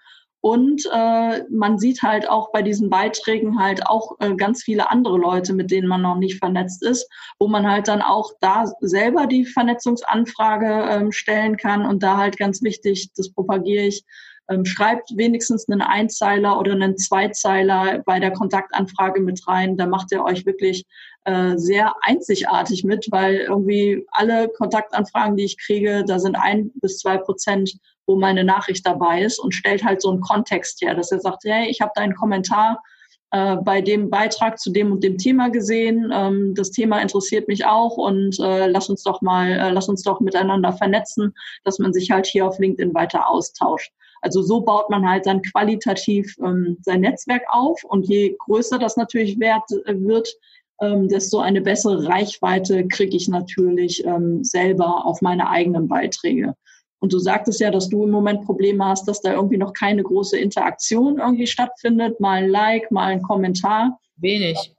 Und 0.46 0.88
äh, 0.94 1.42
man 1.50 1.80
sieht 1.80 2.04
halt 2.04 2.30
auch 2.30 2.52
bei 2.52 2.62
diesen 2.62 2.88
Beiträgen 2.88 3.60
halt 3.60 3.88
auch 3.88 4.12
äh, 4.20 4.36
ganz 4.36 4.62
viele 4.62 4.92
andere 4.92 5.18
Leute, 5.18 5.54
mit 5.54 5.72
denen 5.72 5.88
man 5.88 6.04
noch 6.04 6.18
nicht 6.18 6.38
vernetzt 6.38 6.84
ist, 6.84 7.10
wo 7.40 7.48
man 7.48 7.68
halt 7.68 7.88
dann 7.88 8.04
auch 8.04 8.32
da 8.42 8.66
selber 8.80 9.26
die 9.26 9.44
Vernetzungsanfrage 9.44 10.88
ähm, 10.88 11.12
stellen 11.12 11.58
kann. 11.58 11.84
Und 11.84 12.04
da 12.04 12.18
halt 12.18 12.38
ganz 12.38 12.62
wichtig, 12.62 13.10
das 13.16 13.34
propagiere 13.34 13.86
ich, 13.86 14.06
ähm, 14.48 14.66
schreibt 14.66 15.10
wenigstens 15.18 15.68
einen 15.68 15.82
Einzeiler 15.82 16.60
oder 16.60 16.74
einen 16.74 16.96
Zweizeiler 16.96 18.04
bei 18.06 18.20
der 18.20 18.32
Kontaktanfrage 18.32 19.22
mit 19.22 19.48
rein. 19.48 19.78
Da 19.78 19.88
macht 19.88 20.12
ihr 20.12 20.24
euch 20.24 20.46
wirklich 20.46 20.86
äh, 21.26 21.58
sehr 21.58 21.94
einzigartig 22.02 22.84
mit, 22.84 23.08
weil 23.12 23.36
irgendwie 23.36 24.06
alle 24.12 24.48
Kontaktanfragen, 24.50 25.36
die 25.36 25.46
ich 25.46 25.58
kriege, 25.58 26.04
da 26.08 26.20
sind 26.20 26.36
ein 26.36 26.72
bis 26.76 27.00
zwei 27.00 27.18
Prozent, 27.18 27.78
wo 28.06 28.16
meine 28.16 28.44
Nachricht 28.44 28.86
dabei 28.86 29.24
ist 29.24 29.40
und 29.40 29.54
stellt 29.54 29.84
halt 29.84 30.02
so 30.02 30.12
einen 30.12 30.22
Kontext 30.22 30.82
her, 30.82 30.94
dass 30.96 31.12
er 31.12 31.20
sagt, 31.20 31.44
hey, 31.44 31.68
ich 31.70 31.82
habe 31.82 31.92
deinen 31.96 32.14
Kommentar 32.16 32.82
äh, 33.32 33.58
bei 33.58 33.82
dem 33.82 34.10
Beitrag 34.10 34.60
zu 34.60 34.72
dem 34.72 34.92
und 34.92 35.04
dem 35.04 35.18
Thema 35.18 35.50
gesehen. 35.50 36.12
Ähm, 36.14 36.54
das 36.56 36.72
Thema 36.72 37.02
interessiert 37.02 37.48
mich 37.48 37.66
auch 37.66 37.98
und 37.98 38.40
äh, 38.40 38.68
lass 38.68 38.90
uns 38.90 39.04
doch 39.04 39.22
mal, 39.22 39.52
äh, 39.52 39.72
lass 39.72 39.90
uns 39.90 40.04
doch 40.04 40.20
miteinander 40.20 40.74
vernetzen, 40.74 41.34
dass 41.64 41.80
man 41.80 41.92
sich 41.92 42.12
halt 42.12 42.28
hier 42.28 42.46
auf 42.46 42.60
LinkedIn 42.60 42.94
weiter 42.94 43.28
austauscht. 43.28 43.92
Also 44.22 44.42
so 44.42 44.62
baut 44.62 44.90
man 44.90 45.08
halt 45.08 45.26
dann 45.26 45.42
qualitativ 45.42 46.36
ähm, 46.40 46.78
sein 46.82 47.02
Netzwerk 47.02 47.44
auf 47.50 47.84
und 47.84 48.08
je 48.08 48.36
größer 48.40 48.80
das 48.80 48.96
natürlich 48.96 49.40
wert, 49.40 49.70
äh, 49.86 50.00
wird, 50.00 50.30
ähm, 50.82 51.08
desto 51.08 51.40
eine 51.40 51.62
bessere 51.62 52.08
Reichweite 52.08 52.88
kriege 52.88 53.16
ich 53.16 53.28
natürlich 53.28 54.06
ähm, 54.06 54.44
selber 54.44 55.06
auf 55.06 55.22
meine 55.22 55.50
eigenen 55.50 55.88
Beiträge. 55.88 56.56
Und 57.00 57.14
du 57.14 57.20
sagtest 57.20 57.60
ja, 57.60 57.72
dass 57.72 57.90
du 57.90 58.04
im 58.04 58.12
Moment 58.12 58.46
Probleme 58.46 58.86
hast, 58.86 59.08
dass 59.08 59.22
da 59.22 59.34
irgendwie 59.34 59.58
noch 59.58 59.74
keine 59.74 60.04
große 60.04 60.38
Interaktion 60.38 61.20
irgendwie 61.20 61.48
stattfindet, 61.48 62.20
mal 62.20 62.44
ein 62.44 62.50
Like, 62.50 62.90
mal 62.92 63.08
ein 63.08 63.22
Kommentar. 63.22 64.00
Wenig 64.18 64.76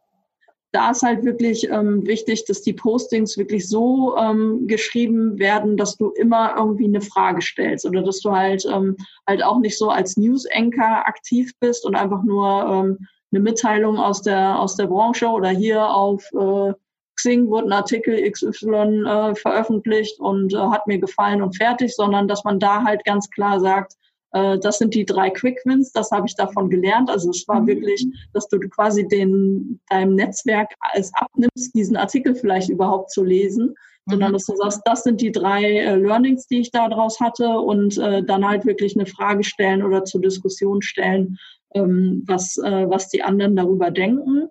da 0.76 0.90
ist 0.90 1.02
halt 1.02 1.24
wirklich 1.24 1.66
ähm, 1.70 2.06
wichtig, 2.06 2.44
dass 2.44 2.60
die 2.60 2.74
Postings 2.74 3.38
wirklich 3.38 3.66
so 3.66 4.14
ähm, 4.18 4.66
geschrieben 4.66 5.38
werden, 5.38 5.78
dass 5.78 5.96
du 5.96 6.10
immer 6.10 6.54
irgendwie 6.58 6.84
eine 6.84 7.00
Frage 7.00 7.40
stellst 7.40 7.86
oder 7.86 8.02
dass 8.02 8.20
du 8.20 8.30
halt 8.32 8.66
ähm, 8.70 8.94
halt 9.26 9.42
auch 9.42 9.58
nicht 9.58 9.78
so 9.78 9.88
als 9.88 10.18
News-Anchor 10.18 11.06
aktiv 11.06 11.52
bist 11.60 11.86
und 11.86 11.94
einfach 11.94 12.22
nur 12.24 12.66
ähm, 12.70 12.98
eine 13.32 13.40
Mitteilung 13.40 13.98
aus 13.98 14.22
der 14.22 14.58
aus 14.58 14.76
der 14.76 14.86
Branche 14.86 15.28
oder 15.28 15.50
hier 15.50 15.88
auf 15.88 16.24
äh, 16.32 16.72
Xing 17.16 17.48
wurde 17.48 17.68
ein 17.68 17.72
Artikel 17.72 18.30
XY 18.30 19.04
äh, 19.06 19.34
veröffentlicht 19.34 20.20
und 20.20 20.52
äh, 20.52 20.58
hat 20.58 20.86
mir 20.86 20.98
gefallen 20.98 21.42
und 21.42 21.56
fertig, 21.56 21.94
sondern 21.94 22.28
dass 22.28 22.44
man 22.44 22.60
da 22.60 22.84
halt 22.84 23.04
ganz 23.04 23.30
klar 23.30 23.58
sagt, 23.58 23.94
äh, 24.32 24.58
das 24.58 24.78
sind 24.78 24.94
die 24.94 25.06
drei 25.06 25.30
Quick 25.30 25.60
Wins, 25.64 25.92
das 25.92 26.10
habe 26.10 26.26
ich 26.26 26.36
davon 26.36 26.68
gelernt. 26.68 27.08
Also 27.08 27.30
es 27.30 27.46
war 27.48 27.62
mhm. 27.62 27.66
wirklich, 27.68 28.06
dass 28.34 28.48
du 28.48 28.58
quasi 28.60 29.08
den, 29.08 29.80
deinem 29.88 30.14
Netzwerk 30.14 30.74
es 30.94 31.10
abnimmst, 31.14 31.74
diesen 31.74 31.96
Artikel 31.96 32.34
vielleicht 32.34 32.68
überhaupt 32.68 33.10
zu 33.10 33.24
lesen, 33.24 33.68
mhm. 33.68 34.10
sondern 34.10 34.32
dass 34.34 34.44
du 34.44 34.54
sagst, 34.56 34.82
das 34.84 35.02
sind 35.02 35.20
die 35.20 35.32
drei 35.32 35.62
äh, 35.64 35.96
Learnings, 35.96 36.46
die 36.48 36.60
ich 36.60 36.70
daraus 36.70 37.18
hatte 37.18 37.48
und 37.48 37.96
äh, 37.96 38.22
dann 38.22 38.46
halt 38.46 38.66
wirklich 38.66 38.94
eine 38.94 39.06
Frage 39.06 39.42
stellen 39.42 39.82
oder 39.82 40.04
zur 40.04 40.20
Diskussion 40.20 40.82
stellen, 40.82 41.38
ähm, 41.76 42.24
was, 42.26 42.56
äh, 42.58 42.88
was 42.88 43.08
die 43.08 43.22
anderen 43.22 43.56
darüber 43.56 43.90
denken. 43.90 44.48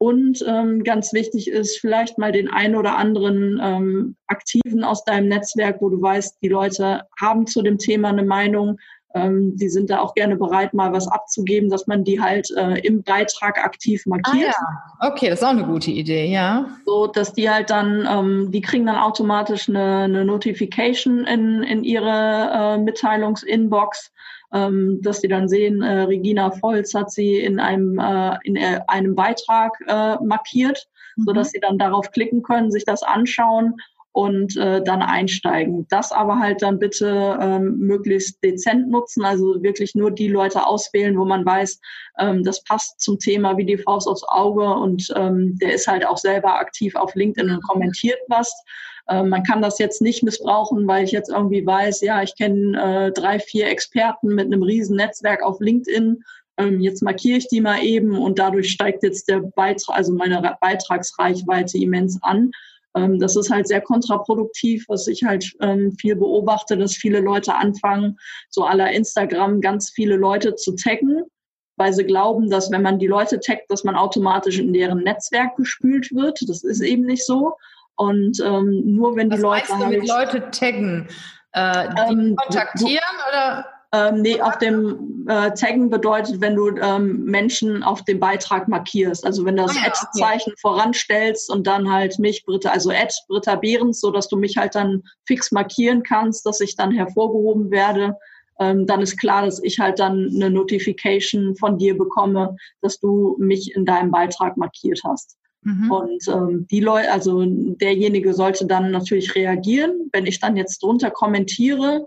Und 0.00 0.44
ähm, 0.46 0.84
ganz 0.84 1.12
wichtig 1.12 1.48
ist, 1.48 1.80
vielleicht 1.80 2.18
mal 2.18 2.30
den 2.30 2.48
einen 2.48 2.76
oder 2.76 2.96
anderen 2.96 3.60
ähm, 3.60 4.16
Aktiven 4.28 4.84
aus 4.84 5.04
deinem 5.04 5.26
Netzwerk, 5.26 5.82
wo 5.82 5.88
du 5.88 6.00
weißt, 6.00 6.38
die 6.40 6.48
Leute 6.48 7.02
haben 7.20 7.48
zu 7.48 7.62
dem 7.62 7.78
Thema 7.78 8.10
eine 8.10 8.22
Meinung, 8.22 8.78
ähm, 9.14 9.56
die 9.56 9.68
sind 9.68 9.90
da 9.90 10.00
auch 10.00 10.14
gerne 10.14 10.36
bereit, 10.36 10.74
mal 10.74 10.92
was 10.92 11.08
abzugeben, 11.08 11.70
dass 11.70 11.86
man 11.86 12.04
die 12.04 12.20
halt 12.20 12.50
äh, 12.56 12.78
im 12.80 13.02
Beitrag 13.02 13.64
aktiv 13.64 14.04
markiert. 14.06 14.54
Ah, 14.56 14.62
ja. 15.00 15.10
Okay, 15.10 15.30
das 15.30 15.40
ist 15.40 15.44
auch 15.44 15.50
eine 15.50 15.64
gute 15.64 15.90
Idee, 15.90 16.26
ja. 16.26 16.66
So, 16.84 17.06
dass 17.06 17.32
die 17.32 17.48
halt 17.48 17.70
dann, 17.70 18.06
ähm, 18.10 18.50
die 18.52 18.60
kriegen 18.60 18.86
dann 18.86 18.96
automatisch 18.96 19.68
eine, 19.68 20.04
eine 20.04 20.24
Notification 20.24 21.24
in, 21.24 21.62
in 21.62 21.84
ihre 21.84 22.50
äh, 22.52 22.78
Mitteilungsinbox. 22.78 24.12
Ähm, 24.52 25.00
dass 25.02 25.20
die 25.20 25.28
dann 25.28 25.48
sehen, 25.48 25.82
äh, 25.82 26.02
Regina 26.02 26.50
Volz 26.62 26.94
hat 26.94 27.10
sie 27.10 27.38
in 27.38 27.60
einem, 27.60 27.98
äh, 27.98 28.38
in 28.44 28.56
äh, 28.56 28.80
einem 28.86 29.14
Beitrag 29.14 29.72
äh, 29.86 30.16
markiert, 30.24 30.88
mhm. 31.16 31.24
so 31.24 31.32
dass 31.32 31.50
sie 31.50 31.60
dann 31.60 31.78
darauf 31.78 32.10
klicken 32.12 32.42
können, 32.42 32.70
sich 32.70 32.84
das 32.86 33.02
anschauen 33.02 33.74
und 34.18 34.56
äh, 34.56 34.82
dann 34.82 35.00
einsteigen. 35.00 35.86
Das 35.90 36.10
aber 36.10 36.40
halt 36.40 36.62
dann 36.62 36.78
bitte 36.78 37.38
ähm, 37.40 37.76
möglichst 37.78 38.42
dezent 38.42 38.90
nutzen, 38.90 39.24
also 39.24 39.62
wirklich 39.62 39.94
nur 39.94 40.10
die 40.10 40.28
Leute 40.28 40.66
auswählen, 40.66 41.16
wo 41.16 41.24
man 41.24 41.44
weiß, 41.44 41.78
ähm, 42.18 42.42
das 42.42 42.64
passt 42.64 43.00
zum 43.00 43.18
Thema 43.18 43.56
wie 43.58 43.64
die 43.64 43.78
Faust 43.78 44.08
aufs 44.08 44.24
Auge 44.24 44.74
und 44.74 45.12
ähm, 45.14 45.56
der 45.60 45.74
ist 45.74 45.86
halt 45.86 46.04
auch 46.04 46.16
selber 46.16 46.58
aktiv 46.58 46.96
auf 46.96 47.14
LinkedIn 47.14 47.50
und 47.50 47.62
kommentiert 47.62 48.18
was. 48.28 48.52
Ähm, 49.08 49.28
man 49.28 49.42
kann 49.42 49.62
das 49.62 49.78
jetzt 49.78 50.02
nicht 50.02 50.22
missbrauchen, 50.22 50.86
weil 50.86 51.04
ich 51.04 51.12
jetzt 51.12 51.30
irgendwie 51.30 51.64
weiß, 51.64 52.00
ja, 52.02 52.22
ich 52.22 52.36
kenne 52.36 53.06
äh, 53.06 53.12
drei, 53.12 53.38
vier 53.38 53.68
Experten 53.68 54.34
mit 54.34 54.46
einem 54.46 54.62
riesen 54.62 54.96
Netzwerk 54.96 55.42
auf 55.42 55.60
LinkedIn 55.60 56.22
ähm, 56.58 56.80
jetzt 56.80 57.02
markiere 57.02 57.38
ich 57.38 57.48
die 57.48 57.60
mal 57.60 57.82
eben 57.82 58.18
und 58.18 58.38
dadurch 58.38 58.70
steigt 58.70 59.04
jetzt 59.04 59.28
der 59.28 59.40
Beitrag, 59.40 59.96
also 59.96 60.12
meine 60.12 60.56
Beitragsreichweite 60.60 61.78
immens 61.78 62.18
an. 62.22 62.50
Ähm, 62.96 63.18
das 63.20 63.36
ist 63.36 63.50
halt 63.50 63.68
sehr 63.68 63.80
kontraproduktiv, 63.80 64.84
was 64.88 65.06
ich 65.06 65.22
halt 65.22 65.52
ähm, 65.60 65.92
viel 65.92 66.16
beobachte, 66.16 66.76
dass 66.76 66.96
viele 66.96 67.20
Leute 67.20 67.54
anfangen, 67.54 68.18
so 68.50 68.64
aller 68.64 68.90
Instagram 68.90 69.60
ganz 69.60 69.90
viele 69.90 70.16
Leute 70.16 70.56
zu 70.56 70.74
taggen, 70.74 71.22
weil 71.76 71.92
sie 71.92 72.04
glauben, 72.04 72.50
dass 72.50 72.72
wenn 72.72 72.82
man 72.82 72.98
die 72.98 73.06
Leute 73.06 73.38
taggt, 73.38 73.70
dass 73.70 73.84
man 73.84 73.94
automatisch 73.94 74.58
in 74.58 74.72
deren 74.72 75.04
Netzwerk 75.04 75.56
gespült 75.56 76.12
wird. 76.12 76.40
Das 76.48 76.64
ist 76.64 76.80
eben 76.80 77.04
nicht 77.04 77.24
so. 77.24 77.54
Und 77.98 78.40
ähm, 78.40 78.82
nur 78.84 79.16
wenn 79.16 79.28
was 79.30 79.38
die 79.38 79.42
Leute. 79.42 79.68
Was 79.70 79.84
halt, 79.84 80.08
Leute 80.08 80.50
taggen? 80.50 81.08
Äh, 81.52 81.88
die 81.88 82.12
ähm, 82.12 82.36
kontaktieren 82.36 83.02
du, 83.18 83.28
oder? 83.28 83.66
Ähm, 83.90 84.20
nee, 84.20 84.40
auf 84.40 84.58
dem 84.58 85.26
äh, 85.28 85.50
Taggen 85.52 85.88
bedeutet, 85.88 86.42
wenn 86.42 86.54
du 86.54 86.76
ähm, 86.76 87.24
Menschen 87.24 87.82
auf 87.82 88.04
dem 88.04 88.20
Beitrag 88.20 88.68
markierst. 88.68 89.24
Also 89.24 89.44
wenn 89.46 89.56
du 89.56 89.62
das 89.62 89.76
ah, 89.78 89.86
Ad-Zeichen 89.86 90.52
okay. 90.52 90.60
voranstellst 90.60 91.50
und 91.50 91.66
dann 91.66 91.90
halt 91.90 92.18
mich, 92.18 92.44
Britta, 92.44 92.70
also 92.70 92.90
Ad, 92.90 93.14
Britta 93.28 93.56
Behrens, 93.56 94.00
so 94.00 94.10
dass 94.10 94.28
du 94.28 94.36
mich 94.36 94.58
halt 94.58 94.74
dann 94.74 95.02
fix 95.26 95.50
markieren 95.52 96.02
kannst, 96.02 96.44
dass 96.44 96.60
ich 96.60 96.76
dann 96.76 96.92
hervorgehoben 96.92 97.70
werde. 97.70 98.14
Ähm, 98.60 98.86
dann 98.86 99.00
ist 99.00 99.18
klar, 99.18 99.46
dass 99.46 99.62
ich 99.62 99.78
halt 99.78 99.98
dann 99.98 100.30
eine 100.34 100.50
Notification 100.50 101.56
von 101.56 101.78
dir 101.78 101.96
bekomme, 101.96 102.56
dass 102.82 103.00
du 103.00 103.36
mich 103.38 103.74
in 103.74 103.86
deinem 103.86 104.10
Beitrag 104.10 104.58
markiert 104.58 105.00
hast. 105.02 105.38
Mhm. 105.68 105.90
Und 105.90 106.28
ähm, 106.28 106.66
die 106.70 106.80
Leute, 106.80 107.12
also 107.12 107.44
derjenige 107.46 108.32
sollte 108.32 108.66
dann 108.66 108.90
natürlich 108.90 109.34
reagieren. 109.34 110.08
Wenn 110.12 110.24
ich 110.24 110.40
dann 110.40 110.56
jetzt 110.56 110.82
drunter 110.82 111.10
kommentiere, 111.10 112.06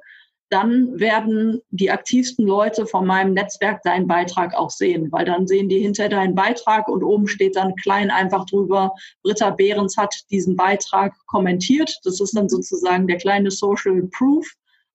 dann 0.49 0.99
werden 0.99 1.61
die 1.69 1.91
aktivsten 1.91 2.45
Leute 2.45 2.85
von 2.85 3.05
meinem 3.05 3.33
Netzwerk 3.33 3.83
deinen 3.83 4.07
Beitrag 4.07 4.53
auch 4.53 4.71
sehen, 4.71 5.09
weil 5.11 5.25
dann 5.25 5.47
sehen 5.47 5.69
die 5.69 5.79
hinter 5.79 6.09
deinen 6.09 6.35
Beitrag 6.35 6.89
und 6.89 7.03
oben 7.03 7.27
steht 7.27 7.55
dann 7.55 7.75
klein 7.75 8.11
einfach 8.11 8.45
drüber, 8.45 8.93
Britta 9.23 9.51
Behrens 9.51 9.95
hat 9.95 10.13
diesen 10.29 10.55
Beitrag 10.57 11.13
kommentiert. 11.27 11.99
Das 12.03 12.19
ist 12.19 12.35
dann 12.35 12.49
sozusagen 12.49 13.07
der 13.07 13.17
kleine 13.17 13.51
Social 13.51 14.09
Proof, 14.11 14.45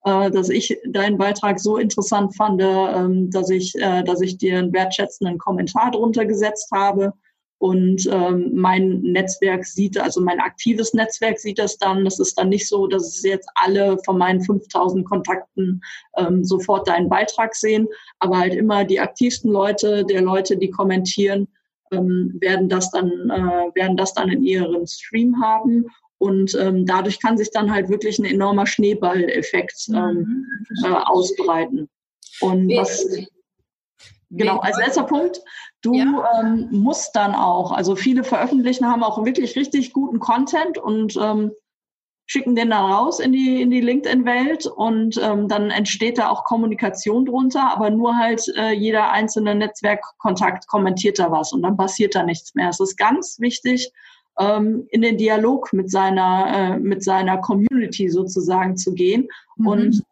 äh, 0.05 0.31
dass 0.31 0.51
ich 0.51 0.77
deinen 0.89 1.19
Beitrag 1.19 1.61
so 1.61 1.79
interessant 1.79 2.37
fand, 2.37 2.61
äh, 2.61 3.31
dass 3.31 3.49
ich, 3.49 3.75
äh, 3.77 4.03
dass 4.03 4.21
ich 4.21 4.37
dir 4.37 4.59
einen 4.59 4.75
wertschätzenden 4.75 5.39
Kommentar 5.39 5.93
drunter 5.93 6.27
gesetzt 6.27 6.69
habe. 6.75 7.15
Und 7.59 8.07
ähm, 8.13 8.51
mein 8.55 9.01
Netzwerk 9.01 9.65
sieht, 9.65 9.99
also 9.99 10.21
mein 10.21 10.41
aktives 10.41 10.93
Netzwerk 10.93 11.39
sieht 11.39 11.59
das 11.59 11.79
dann. 11.79 12.05
Das 12.05 12.19
ist 12.19 12.39
dann 12.39 12.51
nicht 12.51 12.69
so, 12.69 12.87
dass 12.87 13.17
es 13.17 13.23
jetzt 13.23 13.49
alle 13.55 13.97
von 14.05 14.19
meinen 14.19 14.43
5000 14.43 15.07
Kontakten 15.07 15.81
ähm, 16.19 16.45
sofort 16.45 16.87
deinen 16.87 17.09
Beitrag 17.09 17.55
sehen, 17.55 17.89
aber 18.19 18.39
halt 18.39 18.55
immer 18.55 18.85
die 18.85 19.01
aktivsten 19.01 19.51
Leute, 19.51 20.05
der 20.05 20.21
Leute, 20.21 20.59
die 20.59 20.71
kommentieren, 20.71 21.49
ähm, 21.93 22.37
werden 22.41 22.69
das 22.69 22.91
dann 22.91 23.11
äh, 23.31 23.75
werden 23.75 23.97
das 23.97 24.13
dann 24.13 24.29
in 24.29 24.43
ihrem 24.43 24.87
Stream 24.87 25.41
haben 25.41 25.87
und 26.19 26.55
ähm, 26.57 26.85
dadurch 26.85 27.21
kann 27.21 27.39
sich 27.39 27.51
dann 27.51 27.71
halt 27.71 27.89
wirklich 27.89 28.19
ein 28.19 28.25
enormer 28.25 28.67
Schneeballeffekt 28.67 29.89
ähm, 29.89 30.47
mhm, 30.69 30.85
äh, 30.85 30.89
ausbreiten. 30.89 31.89
Und 32.41 32.69
was 32.69 33.07
Genau, 34.31 34.59
als 34.59 34.77
letzter 34.79 35.05
Punkt, 35.05 35.41
du 35.87 35.95
ja. 35.95 36.41
ähm, 36.41 36.69
musst 36.71 37.15
dann 37.15 37.35
auch, 37.35 37.73
also 37.73 37.97
viele 37.97 38.25
veröffentlichen 38.25 38.87
haben 38.87 39.03
auch 39.03 39.25
wirklich 39.25 39.57
richtig 39.57 39.93
guten 39.93 40.19
Content 40.19 40.79
und 40.79 41.17
ähm, 41.17 41.53
schicken 42.27 42.57
den 42.57 42.71
dann 42.71 42.85
raus 42.85 43.21
in 43.21 43.33
die, 43.33 43.63
in 43.63 43.71
die 43.71 43.81
LinkedIn-Welt 43.81 44.67
und 44.67 45.19
ähm, 45.23 45.47
dann 45.47 45.71
entsteht 45.71 46.19
da 46.19 46.29
auch 46.29 46.45
Kommunikation 46.45 47.25
drunter, 47.25 47.71
aber 47.73 47.91
nur 47.91 48.17
halt 48.17 48.43
äh, 48.57 48.73
jeder 48.73 49.13
einzelne 49.13 49.55
Netzwerkkontakt 49.55 50.67
kommentiert 50.67 51.21
da 51.21 51.31
was 51.31 51.53
und 51.53 51.63
dann 51.63 51.77
passiert 51.77 52.17
da 52.17 52.25
nichts 52.25 52.55
mehr. 52.55 52.69
Es 52.69 52.81
ist 52.81 52.97
ganz 52.97 53.39
wichtig, 53.39 53.93
ähm, 54.41 54.87
in 54.91 55.03
den 55.03 55.17
Dialog 55.17 55.73
mit 55.73 55.91
seiner, 55.91 56.47
äh, 56.53 56.79
mit 56.79 57.05
seiner 57.05 57.39
Community 57.39 58.09
sozusagen 58.09 58.77
zu 58.77 58.93
gehen 58.93 59.29
mhm. 59.57 59.67
und 59.67 60.03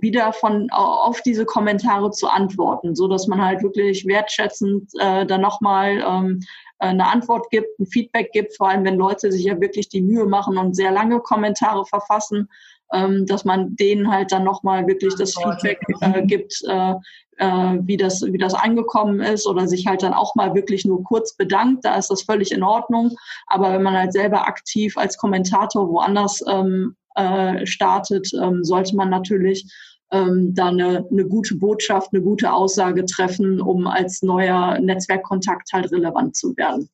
wieder 0.00 0.32
von 0.32 0.68
auf 0.70 1.22
diese 1.22 1.44
Kommentare 1.44 2.10
zu 2.10 2.28
antworten, 2.28 2.94
so 2.94 3.08
dass 3.08 3.26
man 3.26 3.42
halt 3.42 3.62
wirklich 3.62 4.06
wertschätzend 4.06 4.90
äh, 4.98 5.26
dann 5.26 5.40
nochmal 5.40 6.02
ähm, 6.06 6.40
eine 6.78 7.06
Antwort 7.06 7.50
gibt, 7.50 7.78
ein 7.80 7.86
Feedback 7.86 8.32
gibt, 8.32 8.56
vor 8.56 8.68
allem 8.68 8.84
wenn 8.84 8.96
Leute 8.96 9.32
sich 9.32 9.44
ja 9.44 9.60
wirklich 9.60 9.88
die 9.88 10.02
Mühe 10.02 10.26
machen 10.26 10.58
und 10.58 10.74
sehr 10.74 10.92
lange 10.92 11.20
Kommentare 11.20 11.84
verfassen, 11.84 12.48
ähm, 12.92 13.26
dass 13.26 13.44
man 13.44 13.76
denen 13.76 14.10
halt 14.10 14.32
dann 14.32 14.44
nochmal 14.44 14.86
wirklich 14.86 15.14
das 15.16 15.34
Feedback 15.34 15.80
äh, 16.00 16.22
gibt, 16.24 16.62
äh, 16.66 16.94
äh, 17.38 17.78
wie 17.82 17.96
das 17.96 18.22
wie 18.22 18.38
das 18.38 18.54
angekommen 18.54 19.20
ist 19.20 19.46
oder 19.46 19.68
sich 19.68 19.86
halt 19.86 20.02
dann 20.02 20.14
auch 20.14 20.34
mal 20.34 20.54
wirklich 20.54 20.84
nur 20.84 21.02
kurz 21.04 21.34
bedankt, 21.34 21.84
da 21.84 21.96
ist 21.96 22.10
das 22.10 22.22
völlig 22.22 22.52
in 22.52 22.62
Ordnung. 22.62 23.16
Aber 23.46 23.72
wenn 23.72 23.82
man 23.82 23.96
halt 23.96 24.12
selber 24.12 24.46
aktiv 24.46 24.96
als 24.96 25.18
Kommentator 25.18 25.88
woanders 25.88 26.44
ähm, 26.48 26.96
äh, 27.18 27.66
startet, 27.66 28.30
ähm, 28.40 28.64
sollte 28.64 28.96
man 28.96 29.10
natürlich 29.10 29.70
ähm, 30.10 30.54
da 30.54 30.68
eine, 30.68 31.04
eine 31.10 31.26
gute 31.26 31.56
Botschaft, 31.56 32.12
eine 32.12 32.22
gute 32.22 32.52
Aussage 32.52 33.04
treffen, 33.04 33.60
um 33.60 33.86
als 33.86 34.22
neuer 34.22 34.78
Netzwerkkontakt 34.78 35.72
halt 35.72 35.92
relevant 35.92 36.36
zu 36.36 36.56
werden. 36.56 36.88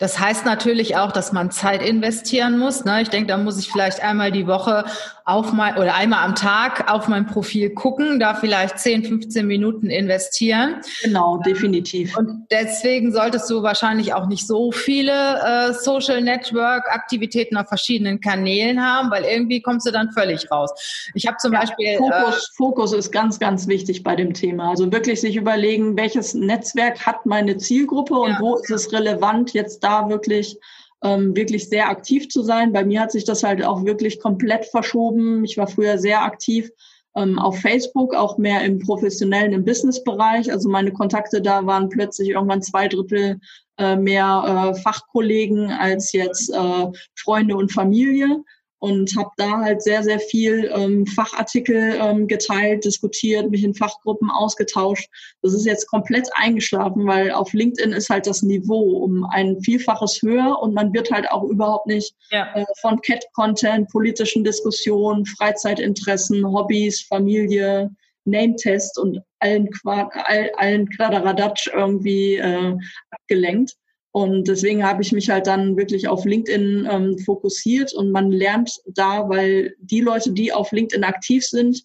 Das 0.00 0.18
heißt 0.18 0.46
natürlich 0.46 0.96
auch, 0.96 1.12
dass 1.12 1.30
man 1.30 1.50
Zeit 1.50 1.82
investieren 1.82 2.58
muss. 2.58 2.86
Ne? 2.86 3.02
Ich 3.02 3.10
denke, 3.10 3.28
da 3.28 3.36
muss 3.36 3.58
ich 3.58 3.70
vielleicht 3.70 4.02
einmal 4.02 4.32
die 4.32 4.46
Woche 4.46 4.86
auf 5.26 5.52
mein 5.52 5.76
oder 5.76 5.94
einmal 5.94 6.24
am 6.24 6.34
Tag 6.34 6.90
auf 6.90 7.06
mein 7.06 7.26
Profil 7.26 7.70
gucken, 7.70 8.18
da 8.18 8.34
vielleicht 8.34 8.78
10, 8.78 9.04
15 9.04 9.46
Minuten 9.46 9.90
investieren. 9.90 10.76
Genau, 11.02 11.36
definitiv. 11.38 12.16
Und 12.16 12.46
deswegen 12.50 13.12
solltest 13.12 13.48
du 13.50 13.62
wahrscheinlich 13.62 14.14
auch 14.14 14.26
nicht 14.26 14.46
so 14.46 14.72
viele 14.72 15.12
äh, 15.12 15.74
Social 15.74 16.22
Network 16.22 16.90
Aktivitäten 16.90 17.58
auf 17.58 17.68
verschiedenen 17.68 18.20
Kanälen 18.20 18.82
haben, 18.82 19.10
weil 19.10 19.24
irgendwie 19.24 19.60
kommst 19.60 19.86
du 19.86 19.92
dann 19.92 20.10
völlig 20.12 20.50
raus. 20.50 20.70
Ich 21.14 21.26
habe 21.26 21.36
zum 21.36 21.52
ja, 21.52 21.60
Beispiel 21.60 21.98
Fokus, 21.98 22.36
äh, 22.36 22.56
Fokus 22.56 22.92
ist 22.94 23.12
ganz, 23.12 23.38
ganz 23.38 23.68
wichtig 23.68 24.02
bei 24.02 24.16
dem 24.16 24.32
Thema. 24.32 24.70
Also 24.70 24.90
wirklich 24.90 25.20
sich 25.20 25.36
überlegen, 25.36 25.96
welches 25.98 26.32
Netzwerk 26.32 27.06
hat 27.06 27.26
meine 27.26 27.58
Zielgruppe 27.58 28.14
und 28.14 28.30
ja. 28.30 28.40
wo 28.40 28.56
ist 28.56 28.70
es 28.70 28.92
relevant, 28.92 29.52
jetzt 29.52 29.84
da 29.84 29.89
wirklich 30.08 30.58
ähm, 31.02 31.34
wirklich 31.34 31.68
sehr 31.68 31.88
aktiv 31.88 32.28
zu 32.28 32.42
sein. 32.42 32.72
Bei 32.72 32.84
mir 32.84 33.00
hat 33.00 33.12
sich 33.12 33.24
das 33.24 33.42
halt 33.42 33.64
auch 33.64 33.84
wirklich 33.84 34.20
komplett 34.20 34.66
verschoben. 34.66 35.44
Ich 35.44 35.56
war 35.56 35.66
früher 35.66 35.98
sehr 35.98 36.22
aktiv 36.22 36.70
ähm, 37.16 37.38
auf 37.38 37.58
Facebook, 37.58 38.14
auch 38.14 38.38
mehr 38.38 38.62
im 38.64 38.78
professionellen, 38.78 39.52
im 39.52 39.64
Businessbereich. 39.64 40.52
Also 40.52 40.68
meine 40.68 40.92
Kontakte 40.92 41.40
da 41.40 41.66
waren 41.66 41.88
plötzlich 41.88 42.30
irgendwann 42.30 42.62
zwei 42.62 42.88
Drittel 42.88 43.40
äh, 43.78 43.96
mehr 43.96 44.72
äh, 44.74 44.80
Fachkollegen 44.80 45.70
als 45.70 46.12
jetzt 46.12 46.50
äh, 46.50 46.86
Freunde 47.16 47.56
und 47.56 47.72
Familie 47.72 48.42
und 48.80 49.14
habe 49.16 49.30
da 49.36 49.60
halt 49.60 49.82
sehr, 49.82 50.02
sehr 50.02 50.18
viel 50.18 50.70
ähm, 50.74 51.06
Fachartikel 51.06 51.98
ähm, 52.00 52.26
geteilt, 52.26 52.84
diskutiert, 52.84 53.50
mich 53.50 53.62
in 53.62 53.74
Fachgruppen 53.74 54.30
ausgetauscht. 54.30 55.08
Das 55.42 55.52
ist 55.52 55.66
jetzt 55.66 55.86
komplett 55.86 56.28
eingeschlafen, 56.34 57.06
weil 57.06 57.30
auf 57.30 57.52
LinkedIn 57.52 57.92
ist 57.92 58.08
halt 58.08 58.26
das 58.26 58.42
Niveau 58.42 59.04
um 59.04 59.24
ein 59.24 59.60
Vielfaches 59.60 60.20
höher 60.22 60.58
und 60.60 60.74
man 60.74 60.92
wird 60.94 61.10
halt 61.10 61.30
auch 61.30 61.44
überhaupt 61.44 61.86
nicht 61.86 62.14
ja. 62.30 62.52
äh, 62.54 62.64
von 62.80 63.00
Cat-Content, 63.02 63.88
politischen 63.90 64.44
Diskussionen, 64.44 65.26
Freizeitinteressen, 65.26 66.44
Hobbys, 66.46 67.02
Familie, 67.02 67.90
Name-Test 68.24 68.98
und 68.98 69.20
allen, 69.40 69.70
Quad, 69.70 70.08
all, 70.14 70.50
allen 70.56 70.88
Kladderadatsch 70.88 71.68
irgendwie 71.72 72.36
äh, 72.36 72.76
abgelenkt. 73.10 73.76
Und 74.12 74.48
deswegen 74.48 74.84
habe 74.84 75.02
ich 75.02 75.12
mich 75.12 75.30
halt 75.30 75.46
dann 75.46 75.76
wirklich 75.76 76.08
auf 76.08 76.24
LinkedIn 76.24 76.88
ähm, 76.90 77.18
fokussiert 77.18 77.92
und 77.94 78.10
man 78.10 78.32
lernt 78.32 78.72
da, 78.86 79.28
weil 79.28 79.74
die 79.80 80.00
Leute, 80.00 80.32
die 80.32 80.52
auf 80.52 80.72
LinkedIn 80.72 81.04
aktiv 81.04 81.44
sind, 81.44 81.82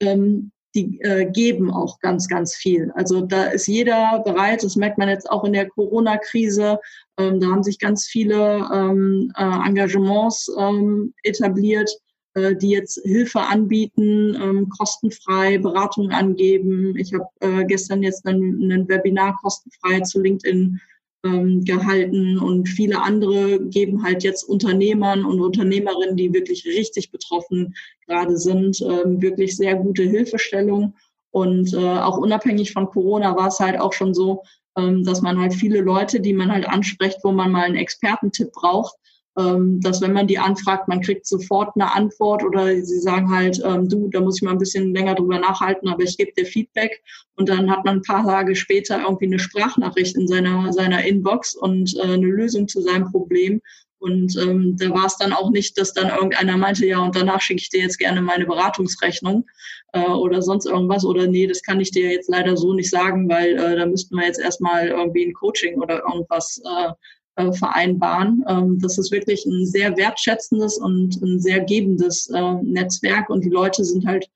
ähm, 0.00 0.52
die 0.74 1.00
äh, 1.00 1.30
geben 1.30 1.70
auch 1.70 1.98
ganz, 2.00 2.28
ganz 2.28 2.54
viel. 2.54 2.92
Also 2.94 3.22
da 3.22 3.44
ist 3.44 3.66
jeder 3.66 4.22
bereit, 4.24 4.62
das 4.62 4.76
merkt 4.76 4.98
man 4.98 5.08
jetzt 5.08 5.28
auch 5.30 5.44
in 5.44 5.52
der 5.52 5.68
Corona-Krise, 5.68 6.78
ähm, 7.18 7.40
da 7.40 7.46
haben 7.48 7.62
sich 7.62 7.78
ganz 7.78 8.06
viele 8.06 8.68
ähm, 8.72 9.32
äh, 9.36 9.42
Engagements 9.42 10.50
ähm, 10.58 11.14
etabliert, 11.24 11.90
äh, 12.34 12.54
die 12.54 12.70
jetzt 12.70 13.00
Hilfe 13.04 13.40
anbieten, 13.40 14.34
ähm, 14.34 14.68
kostenfrei 14.68 15.58
Beratungen 15.58 16.12
angeben. 16.12 16.94
Ich 16.96 17.12
habe 17.14 17.26
äh, 17.40 17.64
gestern 17.64 18.02
jetzt 18.02 18.26
ein, 18.26 18.70
ein 18.70 18.88
Webinar 18.88 19.38
kostenfrei 19.42 20.00
zu 20.00 20.20
LinkedIn 20.20 20.78
ähm, 21.24 21.64
gehalten 21.64 22.38
und 22.38 22.68
viele 22.68 23.02
andere 23.02 23.60
geben 23.60 24.02
halt 24.02 24.22
jetzt 24.22 24.44
Unternehmern 24.44 25.24
und 25.24 25.40
Unternehmerinnen, 25.40 26.16
die 26.16 26.32
wirklich 26.32 26.64
richtig 26.66 27.10
betroffen 27.10 27.74
gerade 28.06 28.36
sind, 28.36 28.80
ähm, 28.82 29.20
wirklich 29.20 29.56
sehr 29.56 29.76
gute 29.76 30.02
Hilfestellung. 30.02 30.94
Und 31.30 31.74
äh, 31.74 31.98
auch 31.98 32.16
unabhängig 32.18 32.72
von 32.72 32.86
Corona 32.86 33.36
war 33.36 33.48
es 33.48 33.60
halt 33.60 33.78
auch 33.78 33.92
schon 33.92 34.14
so, 34.14 34.42
ähm, 34.76 35.04
dass 35.04 35.22
man 35.22 35.38
halt 35.40 35.54
viele 35.54 35.80
Leute, 35.80 36.20
die 36.20 36.32
man 36.32 36.50
halt 36.50 36.68
anspricht, 36.68 37.18
wo 37.22 37.32
man 37.32 37.50
mal 37.50 37.64
einen 37.64 37.76
Expertentipp 37.76 38.52
braucht, 38.52 38.94
dass 39.36 40.00
wenn 40.00 40.14
man 40.14 40.26
die 40.26 40.38
anfragt, 40.38 40.88
man 40.88 41.02
kriegt 41.02 41.26
sofort 41.26 41.70
eine 41.74 41.94
Antwort 41.94 42.42
oder 42.42 42.74
sie 42.82 43.00
sagen 43.00 43.30
halt, 43.30 43.60
ähm, 43.62 43.86
du, 43.86 44.08
da 44.08 44.20
muss 44.20 44.36
ich 44.36 44.42
mal 44.42 44.52
ein 44.52 44.58
bisschen 44.58 44.94
länger 44.94 45.14
drüber 45.14 45.38
nachhalten, 45.38 45.88
aber 45.88 46.02
ich 46.04 46.16
gebe 46.16 46.32
dir 46.32 46.46
Feedback 46.46 47.02
und 47.36 47.50
dann 47.50 47.70
hat 47.70 47.84
man 47.84 47.96
ein 47.96 48.02
paar 48.02 48.24
Tage 48.24 48.56
später 48.56 49.02
irgendwie 49.02 49.26
eine 49.26 49.38
Sprachnachricht 49.38 50.16
in 50.16 50.26
seiner, 50.26 50.72
seiner 50.72 51.04
Inbox 51.04 51.54
und 51.54 51.94
äh, 51.96 52.02
eine 52.02 52.26
Lösung 52.26 52.66
zu 52.66 52.80
seinem 52.80 53.10
Problem. 53.10 53.60
Und 53.98 54.36
ähm, 54.38 54.76
da 54.78 54.90
war 54.90 55.06
es 55.06 55.16
dann 55.16 55.32
auch 55.32 55.50
nicht, 55.50 55.78
dass 55.78 55.92
dann 55.92 56.10
irgendeiner 56.10 56.56
meinte, 56.56 56.86
ja, 56.86 56.98
und 56.98 57.16
danach 57.16 57.40
schicke 57.40 57.60
ich 57.62 57.70
dir 57.70 57.80
jetzt 57.80 57.98
gerne 57.98 58.20
meine 58.20 58.46
Beratungsrechnung 58.46 59.46
äh, 59.92 60.00
oder 60.00 60.42
sonst 60.42 60.66
irgendwas. 60.66 61.04
Oder 61.04 61.26
nee, 61.26 61.46
das 61.46 61.62
kann 61.62 61.80
ich 61.80 61.90
dir 61.90 62.12
jetzt 62.12 62.28
leider 62.28 62.56
so 62.56 62.74
nicht 62.74 62.90
sagen, 62.90 63.28
weil 63.28 63.56
äh, 63.56 63.76
da 63.76 63.86
müssten 63.86 64.16
wir 64.16 64.26
jetzt 64.26 64.40
erstmal 64.40 64.88
irgendwie 64.88 65.24
ein 65.24 65.32
Coaching 65.32 65.80
oder 65.80 66.02
irgendwas 66.10 66.60
äh, 66.64 66.92
äh, 67.36 67.52
vereinbaren. 67.52 68.44
Ähm, 68.48 68.78
das 68.80 68.98
ist 68.98 69.12
wirklich 69.12 69.44
ein 69.46 69.66
sehr 69.66 69.96
wertschätzendes 69.96 70.78
und 70.78 71.20
ein 71.22 71.40
sehr 71.40 71.60
gebendes 71.60 72.28
äh, 72.28 72.54
Netzwerk 72.62 73.30
und 73.30 73.44
die 73.44 73.50
Leute 73.50 73.84
sind 73.84 74.06
halt 74.06 74.26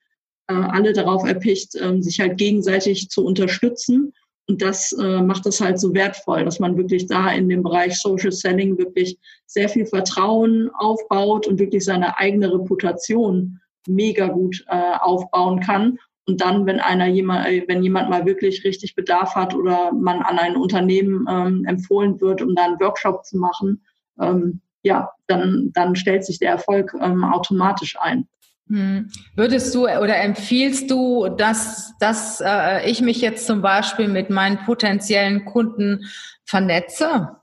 äh, 0.49 0.55
alle 0.55 0.93
darauf 0.93 1.27
erpicht, 1.27 1.75
ähm, 1.81 2.03
sich 2.03 2.21
halt 2.21 2.37
gegenseitig 2.39 3.09
zu 3.09 3.25
unterstützen. 3.25 4.13
Und 4.49 4.63
das 4.63 4.93
äh, 4.93 5.23
macht 5.23 5.47
es 5.47 5.61
halt 5.61 5.79
so 5.79 5.95
wertvoll, 5.95 6.45
dass 6.45 6.59
man 6.59 6.77
wirklich 6.77 7.07
da 7.07 7.31
in 7.33 7.49
dem 7.49 7.63
Bereich 7.63 8.01
Social 8.01 8.33
Selling 8.33 8.77
wirklich 8.79 9.17
sehr 9.47 9.69
viel 9.69 9.87
Vertrauen 9.87 10.71
aufbaut 10.75 11.47
und 11.47 11.61
wirklich 11.61 11.85
seine 11.85 12.19
eigene 12.19 12.53
Reputation 12.53 13.61
mega 13.87 14.27
gut 14.27 14.65
äh, 14.69 14.97
aufbauen 15.01 15.61
kann 15.61 15.99
und 16.31 16.41
dann, 16.41 16.65
wenn 16.65 16.79
einer 16.79 17.09
jemand, 17.09 17.49
äh, 17.49 17.65
wenn 17.67 17.83
jemand 17.83 18.09
mal 18.09 18.25
wirklich 18.25 18.63
richtig 18.63 18.95
Bedarf 18.95 19.35
hat 19.35 19.53
oder 19.53 19.93
man 19.93 20.23
an 20.23 20.39
ein 20.39 20.55
Unternehmen 20.55 21.27
ähm, 21.29 21.65
empfohlen 21.67 22.21
wird, 22.21 22.41
um 22.41 22.55
da 22.55 22.67
einen 22.67 22.79
Workshop 22.79 23.25
zu 23.25 23.37
machen, 23.37 23.85
ähm, 24.21 24.61
ja, 24.83 25.11
dann, 25.27 25.71
dann 25.75 25.97
stellt 25.97 26.25
sich 26.25 26.39
der 26.39 26.51
Erfolg 26.51 26.95
ähm, 27.01 27.25
automatisch 27.25 27.99
ein. 28.01 28.29
Hm. 28.69 29.11
Würdest 29.35 29.75
du 29.75 29.89
oder 29.89 30.19
empfiehlst 30.19 30.89
du, 30.89 31.29
dass, 31.29 31.95
dass 31.99 32.41
äh, 32.41 32.89
ich 32.89 33.01
mich 33.01 33.21
jetzt 33.21 33.45
zum 33.49 33.61
Beispiel 33.61 34.07
mit 34.07 34.31
meinen 34.31 34.59
potenziellen 34.59 35.45
Kunden 35.45 36.05
vernetze? 36.45 37.37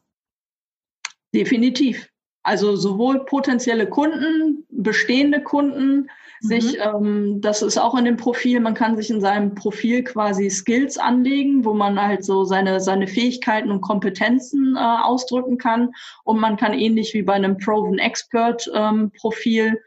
Definitiv. 1.36 2.08
Also 2.42 2.78
sowohl 2.78 3.26
potenzielle 3.26 3.90
Kunden, 3.90 4.66
bestehende 4.70 5.44
Kunden, 5.44 6.10
sich, 6.40 6.78
mhm. 6.78 6.82
ähm, 6.84 7.42
das 7.42 7.62
ist 7.62 7.78
auch 7.78 7.98
in 7.98 8.06
dem 8.06 8.18
Profil, 8.18 8.60
man 8.60 8.74
kann 8.74 8.96
sich 8.98 9.10
in 9.10 9.22
seinem 9.22 9.56
Profil 9.56 10.04
quasi 10.04 10.50
Skills 10.50 10.98
anlegen, 10.98 11.66
wo 11.66 11.74
man 11.74 12.02
halt 12.02 12.24
so 12.24 12.44
seine, 12.44 12.80
seine 12.80 13.08
Fähigkeiten 13.08 13.72
und 13.72 13.82
Kompetenzen 13.82 14.76
äh, 14.76 14.80
ausdrücken 14.80 15.58
kann. 15.58 15.92
Und 16.24 16.40
man 16.40 16.58
kann 16.58 16.74
ähnlich 16.74 17.14
wie 17.14 17.24
bei 17.24 17.34
einem 17.34 17.58
Proven 17.58 18.00
Expert 18.00 18.70
ähm, 18.74 19.12
Profil 19.20 19.80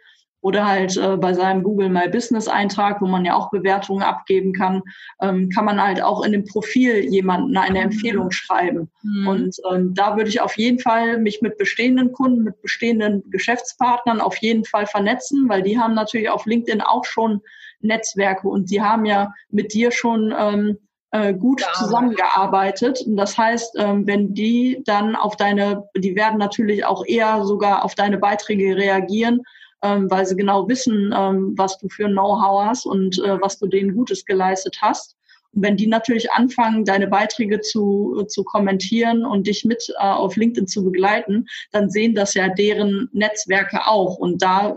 oder 0.42 0.66
halt 0.66 0.96
äh, 0.96 1.16
bei 1.16 1.34
seinem 1.34 1.62
Google 1.62 1.88
My 1.88 2.08
Business 2.08 2.48
Eintrag, 2.48 3.00
wo 3.00 3.06
man 3.06 3.24
ja 3.24 3.34
auch 3.34 3.50
Bewertungen 3.50 4.02
abgeben 4.02 4.52
kann, 4.52 4.82
ähm, 5.20 5.50
kann 5.50 5.64
man 5.64 5.82
halt 5.82 6.02
auch 6.02 6.24
in 6.24 6.32
dem 6.32 6.44
Profil 6.44 7.04
jemanden 7.04 7.56
eine 7.56 7.78
mhm. 7.78 7.84
Empfehlung 7.86 8.30
schreiben. 8.30 8.90
Mhm. 9.02 9.28
Und 9.28 9.56
ähm, 9.70 9.94
da 9.94 10.16
würde 10.16 10.30
ich 10.30 10.40
auf 10.40 10.56
jeden 10.56 10.78
Fall 10.78 11.18
mich 11.18 11.42
mit 11.42 11.58
bestehenden 11.58 12.12
Kunden, 12.12 12.44
mit 12.44 12.60
bestehenden 12.62 13.28
Geschäftspartnern 13.30 14.20
auf 14.20 14.36
jeden 14.38 14.64
Fall 14.64 14.86
vernetzen, 14.86 15.48
weil 15.48 15.62
die 15.62 15.78
haben 15.78 15.94
natürlich 15.94 16.30
auf 16.30 16.46
LinkedIn 16.46 16.80
auch 16.80 17.04
schon 17.04 17.40
Netzwerke 17.80 18.48
und 18.48 18.70
die 18.70 18.82
haben 18.82 19.04
ja 19.04 19.32
mit 19.50 19.72
dir 19.72 19.90
schon 19.90 20.34
ähm, 20.36 20.78
äh, 21.12 21.34
gut 21.34 21.60
ja. 21.60 21.72
zusammengearbeitet. 21.72 23.02
Und 23.06 23.16
das 23.16 23.36
heißt, 23.36 23.76
ähm, 23.78 24.06
wenn 24.06 24.34
die 24.34 24.82
dann 24.84 25.16
auf 25.16 25.36
deine, 25.36 25.88
die 25.96 26.14
werden 26.14 26.38
natürlich 26.38 26.84
auch 26.84 27.04
eher 27.04 27.44
sogar 27.44 27.84
auf 27.84 27.94
deine 27.94 28.18
Beiträge 28.18 28.76
reagieren, 28.76 29.42
ähm, 29.82 30.10
weil 30.10 30.26
sie 30.26 30.36
genau 30.36 30.68
wissen, 30.68 31.14
ähm, 31.16 31.54
was 31.56 31.78
du 31.78 31.88
für 31.88 32.08
Know-how 32.08 32.64
hast 32.64 32.86
und 32.86 33.18
äh, 33.18 33.40
was 33.40 33.58
du 33.58 33.66
denen 33.66 33.94
Gutes 33.94 34.24
geleistet 34.24 34.78
hast. 34.80 35.16
Und 35.52 35.62
wenn 35.62 35.76
die 35.76 35.86
natürlich 35.86 36.30
anfangen, 36.32 36.84
deine 36.84 37.08
Beiträge 37.08 37.60
zu, 37.60 38.24
zu 38.28 38.44
kommentieren 38.44 39.24
und 39.24 39.46
dich 39.46 39.64
mit 39.64 39.92
äh, 39.98 40.02
auf 40.02 40.36
LinkedIn 40.36 40.66
zu 40.66 40.84
begleiten, 40.84 41.46
dann 41.72 41.90
sehen 41.90 42.14
das 42.14 42.34
ja 42.34 42.48
deren 42.48 43.08
Netzwerke 43.12 43.86
auch. 43.86 44.16
Und 44.16 44.42
da 44.42 44.76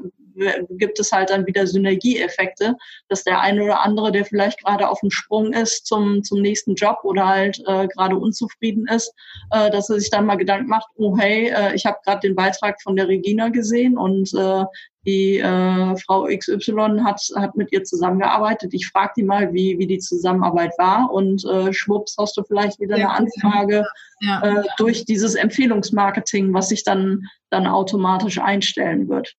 gibt 0.69 0.99
es 0.99 1.11
halt 1.11 1.29
dann 1.29 1.45
wieder 1.45 1.67
Synergieeffekte, 1.67 2.75
dass 3.09 3.23
der 3.23 3.41
eine 3.41 3.63
oder 3.63 3.81
andere, 3.81 4.11
der 4.11 4.25
vielleicht 4.25 4.63
gerade 4.63 4.89
auf 4.89 4.99
dem 4.99 5.11
Sprung 5.11 5.53
ist 5.53 5.85
zum, 5.85 6.23
zum 6.23 6.41
nächsten 6.41 6.75
Job 6.75 6.99
oder 7.03 7.27
halt 7.27 7.59
äh, 7.67 7.87
gerade 7.87 8.17
unzufrieden 8.17 8.87
ist, 8.87 9.13
äh, 9.51 9.69
dass 9.69 9.89
er 9.89 9.99
sich 9.99 10.09
dann 10.09 10.25
mal 10.25 10.35
Gedanken 10.35 10.69
macht, 10.69 10.87
oh 10.95 11.17
hey, 11.17 11.49
äh, 11.49 11.75
ich 11.75 11.85
habe 11.85 11.97
gerade 12.03 12.27
den 12.27 12.35
Beitrag 12.35 12.81
von 12.81 12.95
der 12.95 13.07
Regina 13.07 13.49
gesehen 13.49 13.97
und 13.97 14.33
äh, 14.33 14.65
die 15.05 15.39
äh, 15.39 15.95
Frau 15.97 16.27
XY 16.27 17.01
hat, 17.03 17.21
hat 17.35 17.55
mit 17.55 17.71
ihr 17.71 17.83
zusammengearbeitet. 17.83 18.73
Ich 18.73 18.87
frage 18.87 19.13
die 19.17 19.23
mal, 19.23 19.53
wie, 19.53 19.77
wie 19.77 19.87
die 19.87 19.99
Zusammenarbeit 19.99 20.71
war 20.77 21.11
und 21.11 21.43
äh, 21.45 21.73
schwupps 21.73 22.15
hast 22.17 22.37
du 22.37 22.43
vielleicht 22.43 22.79
wieder 22.79 22.95
eine 22.95 23.09
Anfrage 23.09 23.85
ja. 24.21 24.41
äh, 24.41 24.63
durch 24.77 25.05
dieses 25.05 25.35
Empfehlungsmarketing, 25.35 26.53
was 26.53 26.69
sich 26.69 26.83
dann, 26.83 27.27
dann 27.49 27.67
automatisch 27.67 28.39
einstellen 28.39 29.09
wird. 29.09 29.35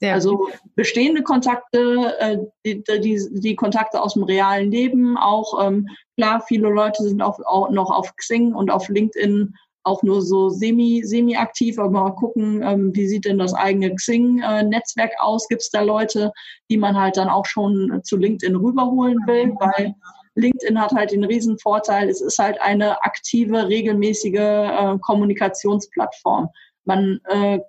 Sehr 0.00 0.14
also 0.14 0.48
bestehende 0.74 1.22
Kontakte, 1.22 2.14
äh, 2.18 2.38
die, 2.64 2.82
die, 3.00 3.28
die, 3.30 3.54
Kontakte 3.54 4.02
aus 4.02 4.14
dem 4.14 4.24
realen 4.24 4.70
Leben 4.70 5.16
auch. 5.16 5.64
Ähm, 5.64 5.88
klar, 6.16 6.42
viele 6.46 6.68
Leute 6.68 7.04
sind 7.04 7.22
auf, 7.22 7.38
auch 7.46 7.70
noch 7.70 7.90
auf 7.90 8.14
Xing 8.16 8.54
und 8.54 8.70
auf 8.70 8.88
LinkedIn 8.88 9.54
auch 9.84 10.02
nur 10.02 10.22
so 10.22 10.48
semi, 10.48 11.02
semi 11.04 11.36
aktiv, 11.36 11.78
aber 11.78 11.90
mal 11.90 12.10
gucken, 12.10 12.62
ähm, 12.62 12.90
wie 12.94 13.06
sieht 13.06 13.26
denn 13.26 13.38
das 13.38 13.54
eigene 13.54 13.94
Xing-Netzwerk 13.94 15.12
aus? 15.18 15.46
Gibt 15.46 15.60
es 15.60 15.70
da 15.70 15.82
Leute, 15.82 16.32
die 16.70 16.78
man 16.78 16.98
halt 16.98 17.18
dann 17.18 17.28
auch 17.28 17.44
schon 17.46 18.00
zu 18.02 18.16
LinkedIn 18.16 18.56
rüberholen 18.56 19.18
will? 19.26 19.54
Weil 19.60 19.94
LinkedIn 20.36 20.80
hat 20.80 20.92
halt 20.92 21.12
den 21.12 21.24
riesen 21.24 21.58
Vorteil, 21.58 22.08
es 22.08 22.20
ist 22.20 22.38
halt 22.38 22.60
eine 22.60 23.02
aktive, 23.02 23.68
regelmäßige 23.68 24.34
äh, 24.34 24.98
Kommunikationsplattform. 25.02 26.48
Man 26.84 27.20
äh, 27.28 27.60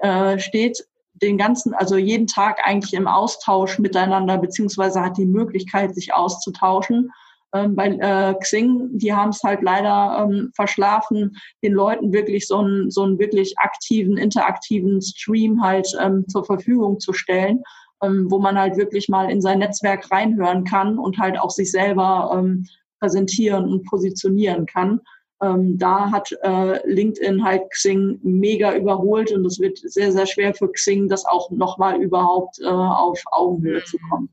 äh, 0.00 0.38
steht 0.38 0.84
den 1.22 1.38
ganzen, 1.38 1.74
also 1.74 1.96
jeden 1.96 2.26
Tag 2.26 2.60
eigentlich 2.64 2.94
im 2.94 3.06
Austausch 3.06 3.78
miteinander, 3.78 4.38
beziehungsweise 4.38 5.02
hat 5.02 5.18
die 5.18 5.26
Möglichkeit, 5.26 5.94
sich 5.94 6.14
auszutauschen. 6.14 7.10
Ähm, 7.52 7.74
bei 7.74 7.88
äh, 7.88 8.34
Xing, 8.38 8.98
die 8.98 9.12
haben 9.12 9.30
es 9.30 9.42
halt 9.42 9.62
leider 9.62 10.24
ähm, 10.24 10.52
verschlafen, 10.54 11.36
den 11.62 11.72
Leuten 11.72 12.12
wirklich 12.12 12.46
so 12.46 12.58
einen, 12.58 12.90
so 12.90 13.02
einen 13.02 13.18
wirklich 13.18 13.58
aktiven, 13.58 14.16
interaktiven 14.16 15.02
Stream 15.02 15.62
halt 15.62 15.88
ähm, 16.00 16.24
zur 16.28 16.44
Verfügung 16.44 17.00
zu 17.00 17.12
stellen, 17.12 17.62
ähm, 18.02 18.26
wo 18.30 18.38
man 18.38 18.58
halt 18.58 18.76
wirklich 18.76 19.08
mal 19.08 19.30
in 19.30 19.40
sein 19.40 19.58
Netzwerk 19.58 20.10
reinhören 20.12 20.64
kann 20.64 20.98
und 20.98 21.18
halt 21.18 21.38
auch 21.40 21.50
sich 21.50 21.70
selber 21.72 22.30
ähm, 22.38 22.66
präsentieren 23.00 23.64
und 23.64 23.84
positionieren 23.84 24.66
kann. 24.66 25.00
Ähm, 25.42 25.78
da 25.78 26.10
hat 26.10 26.30
äh, 26.42 26.86
LinkedIn 26.86 27.42
halt 27.42 27.70
Xing 27.70 28.20
mega 28.22 28.74
überholt 28.74 29.32
und 29.32 29.46
es 29.46 29.58
wird 29.58 29.78
sehr, 29.78 30.12
sehr 30.12 30.26
schwer 30.26 30.54
für 30.54 30.70
Xing, 30.70 31.08
das 31.08 31.24
auch 31.24 31.50
nochmal 31.50 32.00
überhaupt 32.00 32.60
äh, 32.60 32.66
auf 32.66 33.22
Augenhöhe 33.30 33.82
zu 33.84 33.96
kommen. 34.10 34.28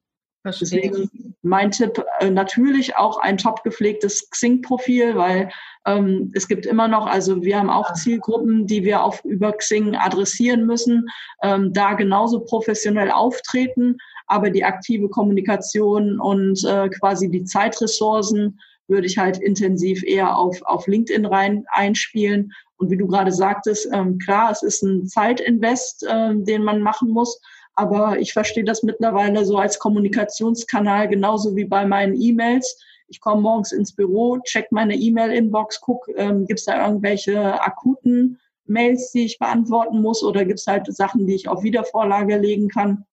Deswegen 0.46 1.36
mein 1.42 1.72
Tipp, 1.72 2.04
äh, 2.20 2.30
natürlich 2.30 2.96
auch 2.96 3.18
ein 3.18 3.38
top 3.38 3.64
gepflegtes 3.64 4.30
Xing-Profil, 4.30 5.16
weil 5.16 5.50
ähm, 5.86 6.32
es 6.36 6.48
gibt 6.48 6.66
immer 6.66 6.88
noch, 6.88 7.06
also 7.08 7.42
wir 7.42 7.60
haben 7.60 7.70
auch 7.70 7.94
Zielgruppen, 7.94 8.66
die 8.68 8.84
wir 8.84 9.04
auf 9.04 9.24
über 9.26 9.54
Xing 9.54 9.96
adressieren 9.96 10.66
müssen, 10.66 11.06
ähm, 11.42 11.74
da 11.74 11.94
genauso 11.94 12.42
professionell 12.42 13.12
auftreten, 13.12 13.98
aber 14.28 14.50
die 14.50 14.64
aktive 14.64 15.10
Kommunikation 15.10 16.20
und 16.20 16.64
äh, 16.66 16.90
quasi 16.90 17.30
die 17.30 17.46
Zeitressourcen 17.46 18.60
würde 18.88 19.08
ich 19.08 19.18
halt 19.18 19.38
intensiv 19.38 20.04
eher 20.04 20.38
auf, 20.38 20.62
auf 20.64 20.88
LinkedIn 20.88 21.26
rein 21.26 21.66
einspielen. 21.70 22.54
Und 22.78 22.92
wie 22.92 22.98
du 22.98 23.08
gerade 23.08 23.32
sagtest, 23.32 23.90
ähm, 23.92 24.18
klar, 24.18 24.52
es 24.52 24.64
ist 24.64 24.84
ein 24.84 25.08
Zeitinvest, 25.08 26.04
äh, 26.04 26.36
den 26.36 26.64
man 26.64 26.82
machen 26.82 27.10
muss. 27.10 27.40
Aber 27.76 28.20
ich 28.20 28.34
verstehe 28.34 28.64
das 28.64 28.84
mittlerweile 28.84 29.46
so 29.46 29.58
als 29.58 29.80
Kommunikationskanal, 29.80 31.08
genauso 31.08 31.56
wie 31.56 31.66
bei 31.66 31.86
meinen 31.86 32.20
E-Mails. 32.20 32.80
Ich 33.08 33.20
komme 33.22 33.42
morgens 33.42 33.72
ins 33.72 33.94
Büro, 33.94 34.40
check 34.40 34.72
meine 34.72 34.96
E-Mail-Inbox, 34.96 35.82
guck, 35.82 36.08
ähm, 36.16 36.46
gibt 36.46 36.60
es 36.60 36.66
da 36.66 36.86
irgendwelche 36.88 37.62
akuten 37.62 38.40
Mails, 38.66 39.12
die 39.12 39.26
ich 39.26 39.40
beantworten 39.40 40.02
muss, 40.02 40.24
oder 40.24 40.44
gibt 40.44 40.60
es 40.60 40.68
halt 40.68 40.94
Sachen, 40.94 41.26
die 41.26 41.36
ich 41.36 41.48
auf 41.48 41.64
Wiedervorlage 41.64 42.38
legen 42.38 42.68
kann 42.68 43.06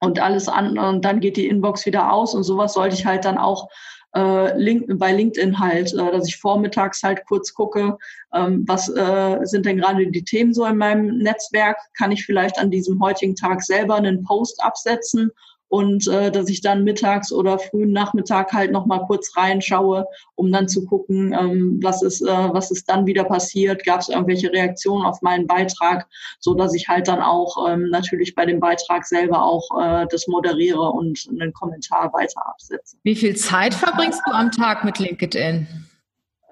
und 0.00 0.18
alles 0.18 0.48
an 0.48 0.78
und 0.78 1.04
dann 1.04 1.20
geht 1.20 1.36
die 1.36 1.46
Inbox 1.46 1.86
wieder 1.86 2.12
aus 2.12 2.34
und 2.34 2.42
sowas 2.42 2.72
sollte 2.72 2.96
ich 2.96 3.06
halt 3.06 3.24
dann 3.24 3.38
auch 3.38 3.68
äh, 4.14 4.58
Link, 4.58 4.86
bei 4.98 5.12
LinkedIn 5.12 5.58
halt, 5.58 5.92
äh, 5.92 6.12
dass 6.12 6.28
ich 6.28 6.36
vormittags 6.36 7.02
halt 7.02 7.24
kurz 7.26 7.54
gucke, 7.54 7.98
ähm, 8.32 8.64
was 8.66 8.88
äh, 8.88 9.38
sind 9.42 9.66
denn 9.66 9.78
gerade 9.78 10.06
die 10.10 10.24
Themen 10.24 10.54
so 10.54 10.64
in 10.64 10.76
meinem 10.76 11.18
Netzwerk? 11.18 11.78
Kann 11.96 12.12
ich 12.12 12.24
vielleicht 12.24 12.58
an 12.58 12.70
diesem 12.70 13.00
heutigen 13.00 13.36
Tag 13.36 13.62
selber 13.62 13.96
einen 13.96 14.22
Post 14.24 14.62
absetzen 14.62 15.30
und 15.70 16.08
äh, 16.08 16.32
dass 16.32 16.48
ich 16.48 16.60
dann 16.60 16.82
mittags 16.82 17.32
oder 17.32 17.58
frühen 17.58 17.92
Nachmittag 17.92 18.52
halt 18.52 18.72
noch 18.72 18.86
mal 18.86 18.98
kurz 19.06 19.36
reinschaue, 19.36 20.04
um 20.34 20.50
dann 20.50 20.68
zu 20.68 20.84
gucken, 20.84 21.32
ähm, 21.32 21.78
was 21.80 22.02
ist 22.02 22.22
äh, 22.22 22.26
was 22.26 22.72
ist 22.72 22.90
dann 22.90 23.06
wieder 23.06 23.22
passiert, 23.24 23.84
gab 23.84 24.00
es 24.00 24.08
irgendwelche 24.08 24.52
Reaktionen 24.52 25.06
auf 25.06 25.22
meinen 25.22 25.46
Beitrag, 25.46 26.08
so 26.40 26.54
dass 26.54 26.74
ich 26.74 26.88
halt 26.88 27.06
dann 27.06 27.20
auch 27.20 27.68
ähm, 27.68 27.88
natürlich 27.88 28.34
bei 28.34 28.44
dem 28.46 28.58
Beitrag 28.58 29.06
selber 29.06 29.44
auch 29.44 29.70
äh, 29.80 30.06
das 30.10 30.26
moderiere 30.26 30.90
und 30.90 31.28
einen 31.30 31.52
Kommentar 31.52 32.12
weiter 32.12 32.44
absetze. 32.46 32.96
Wie 33.04 33.14
viel 33.14 33.36
Zeit 33.36 33.72
verbringst 33.72 34.22
du 34.26 34.32
am 34.32 34.50
Tag 34.50 34.84
mit 34.84 34.98
LinkedIn? 34.98 35.79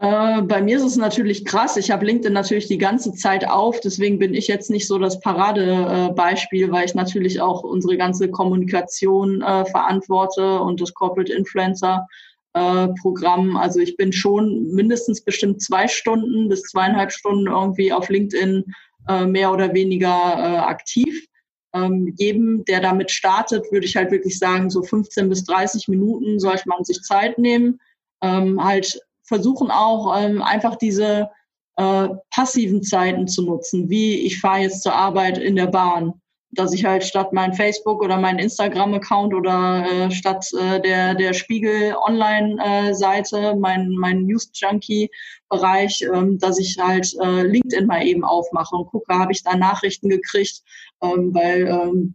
Äh, 0.01 0.43
bei 0.43 0.63
mir 0.63 0.77
ist 0.77 0.85
es 0.85 0.97
natürlich 0.97 1.45
krass. 1.45 1.77
Ich 1.77 1.91
habe 1.91 2.07
LinkedIn 2.07 2.33
natürlich 2.33 2.69
die 2.69 2.79
ganze 2.79 3.13
Zeit 3.13 3.49
auf. 3.49 3.81
Deswegen 3.81 4.19
bin 4.19 4.33
ich 4.33 4.47
jetzt 4.47 4.71
nicht 4.71 4.87
so 4.87 4.99
das 4.99 5.19
Paradebeispiel, 5.21 6.71
weil 6.71 6.85
ich 6.85 6.95
natürlich 6.95 7.41
auch 7.41 7.65
unsere 7.65 7.97
ganze 7.97 8.31
Kommunikation 8.31 9.43
äh, 9.43 9.65
verantworte 9.65 10.61
und 10.61 10.81
das 10.81 10.95
Corporate 10.95 11.33
Influencer 11.33 12.07
äh, 12.53 12.89
Programm. 13.01 13.57
Also 13.57 13.81
ich 13.81 13.97
bin 13.97 14.13
schon 14.13 14.73
mindestens 14.73 15.21
bestimmt 15.21 15.63
zwei 15.63 15.89
Stunden 15.89 16.49
bis 16.49 16.63
zweieinhalb 16.63 17.11
Stunden 17.11 17.49
irgendwie 17.49 17.93
auf 17.93 18.09
LinkedIn 18.09 18.65
äh, 19.09 19.27
mehr 19.27 19.53
oder 19.53 19.75
weniger 19.75 20.09
äh, 20.09 20.59
aktiv. 20.59 21.27
Ähm, 21.75 22.15
jedem, 22.17 22.65
der 22.67 22.81
damit 22.81 23.11
startet, 23.11 23.65
würde 23.73 23.87
ich 23.87 23.97
halt 23.97 24.13
wirklich 24.13 24.39
sagen, 24.39 24.71
so 24.71 24.83
15 24.83 25.29
bis 25.29 25.45
30 25.45 25.89
Minuten 25.89 26.39
sollte 26.39 26.69
man 26.69 26.85
sich 26.85 27.03
Zeit 27.03 27.37
nehmen. 27.37 27.81
Ähm, 28.23 28.63
halt 28.63 29.01
versuchen 29.29 29.71
auch 29.71 30.19
ähm, 30.19 30.43
einfach 30.43 30.77
diese 30.77 31.31
äh, 31.77 32.09
passiven 32.31 32.83
Zeiten 32.83 33.29
zu 33.29 33.43
nutzen, 33.43 33.89
wie 33.89 34.27
ich 34.27 34.41
fahre 34.41 34.63
jetzt 34.63 34.83
zur 34.83 34.95
Arbeit 34.95 35.39
in 35.39 35.55
der 35.55 35.69
Bahn, 35.69 36.15
dass 36.51 36.73
ich 36.73 36.85
halt 36.85 37.05
statt 37.05 37.33
mein 37.33 37.53
Facebook 37.53 38.03
oder 38.03 38.17
mein 38.17 38.39
Instagram-Account 38.39 39.35
oder 39.35 39.85
äh, 39.87 40.11
statt 40.11 40.47
äh, 40.59 40.81
der, 40.81 41.15
der 41.15 41.35
Spiegel 41.35 41.95
Online-Seite, 41.95 43.39
äh, 43.39 43.55
mein, 43.55 43.91
mein 43.91 44.25
News-Junkie-Bereich, 44.25 46.09
ähm, 46.13 46.39
dass 46.39 46.59
ich 46.59 46.79
halt 46.81 47.15
äh, 47.23 47.43
LinkedIn 47.43 47.87
mal 47.87 48.05
eben 48.05 48.25
aufmache 48.25 48.75
und 48.75 48.87
gucke, 48.87 49.15
habe 49.15 49.33
ich 49.33 49.43
da 49.45 49.55
Nachrichten 49.57 50.09
gekriegt, 50.09 50.63
ähm, 51.03 51.35
weil 51.35 51.69
ähm, 51.69 52.15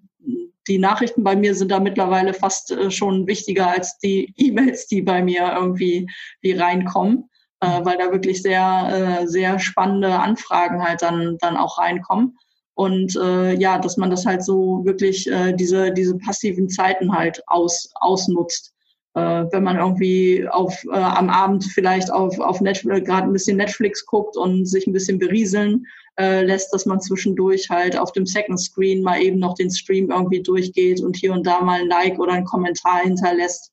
die 0.68 0.78
Nachrichten 0.78 1.24
bei 1.24 1.36
mir 1.36 1.56
sind 1.56 1.72
da 1.72 1.80
mittlerweile 1.80 2.34
fast 2.34 2.72
äh, 2.72 2.92
schon 2.92 3.28
wichtiger 3.28 3.68
als 3.70 3.98
die 4.00 4.34
E-Mails, 4.38 4.88
die 4.88 5.02
bei 5.02 5.22
mir 5.22 5.54
irgendwie 5.56 6.10
die 6.44 6.54
reinkommen, 6.54 7.30
äh, 7.62 7.80
mhm. 7.80 7.86
weil 7.86 7.98
da 7.98 8.12
wirklich 8.12 8.42
sehr, 8.42 9.22
äh, 9.22 9.28
sehr 9.28 9.60
spannende 9.60 10.20
Anfragen 10.20 10.84
halt 10.84 11.02
dann, 11.02 11.38
dann 11.40 11.58
auch 11.58 11.78
reinkommen. 11.78 12.38
Und 12.76 13.16
äh, 13.16 13.54
ja, 13.54 13.78
dass 13.78 13.98
man 13.98 14.10
das 14.10 14.26
halt 14.26 14.44
so 14.44 14.84
wirklich 14.84 15.30
äh, 15.30 15.54
diese, 15.54 15.92
diese 15.92 16.18
passiven 16.18 16.70
Zeiten 16.70 17.14
halt 17.14 17.44
aus, 17.48 17.92
ausnutzt. 17.96 18.74
Äh, 19.16 19.46
wenn 19.52 19.64
man 19.64 19.78
irgendwie 19.78 20.48
auf, 20.48 20.84
äh, 20.86 20.98
am 20.98 21.30
Abend 21.30 21.66
vielleicht 21.66 22.12
auf, 22.12 22.40
auf 22.40 22.62
Netflix, 22.62 23.06
gerade 23.06 23.28
ein 23.28 23.34
bisschen 23.34 23.58
Netflix 23.58 24.06
guckt 24.06 24.36
und 24.36 24.66
sich 24.66 24.88
ein 24.88 24.94
bisschen 24.94 25.20
berieseln 25.20 25.86
äh, 26.20 26.44
lässt, 26.44 26.74
dass 26.74 26.88
man 26.88 27.00
zwischendurch 27.00 27.70
halt 27.70 27.98
auf 27.98 28.12
dem 28.12 28.26
Second 28.26 28.60
Screen 28.60 29.04
mal 29.04 29.22
eben 29.22 29.38
noch 29.38 29.54
den 29.54 29.70
Stream 29.70 30.10
irgendwie 30.10 30.42
durchgeht 30.42 31.02
und 31.02 31.16
hier 31.16 31.32
und 31.32 31.46
da 31.46 31.62
mal 31.62 31.82
ein 31.82 31.88
Like 31.88 32.20
oder 32.20 32.34
einen 32.34 32.46
Kommentar 32.46 33.02
hinterlässt. 33.04 33.72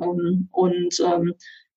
Ähm, 0.00 0.48
und 0.50 1.00
ähm, 1.00 1.34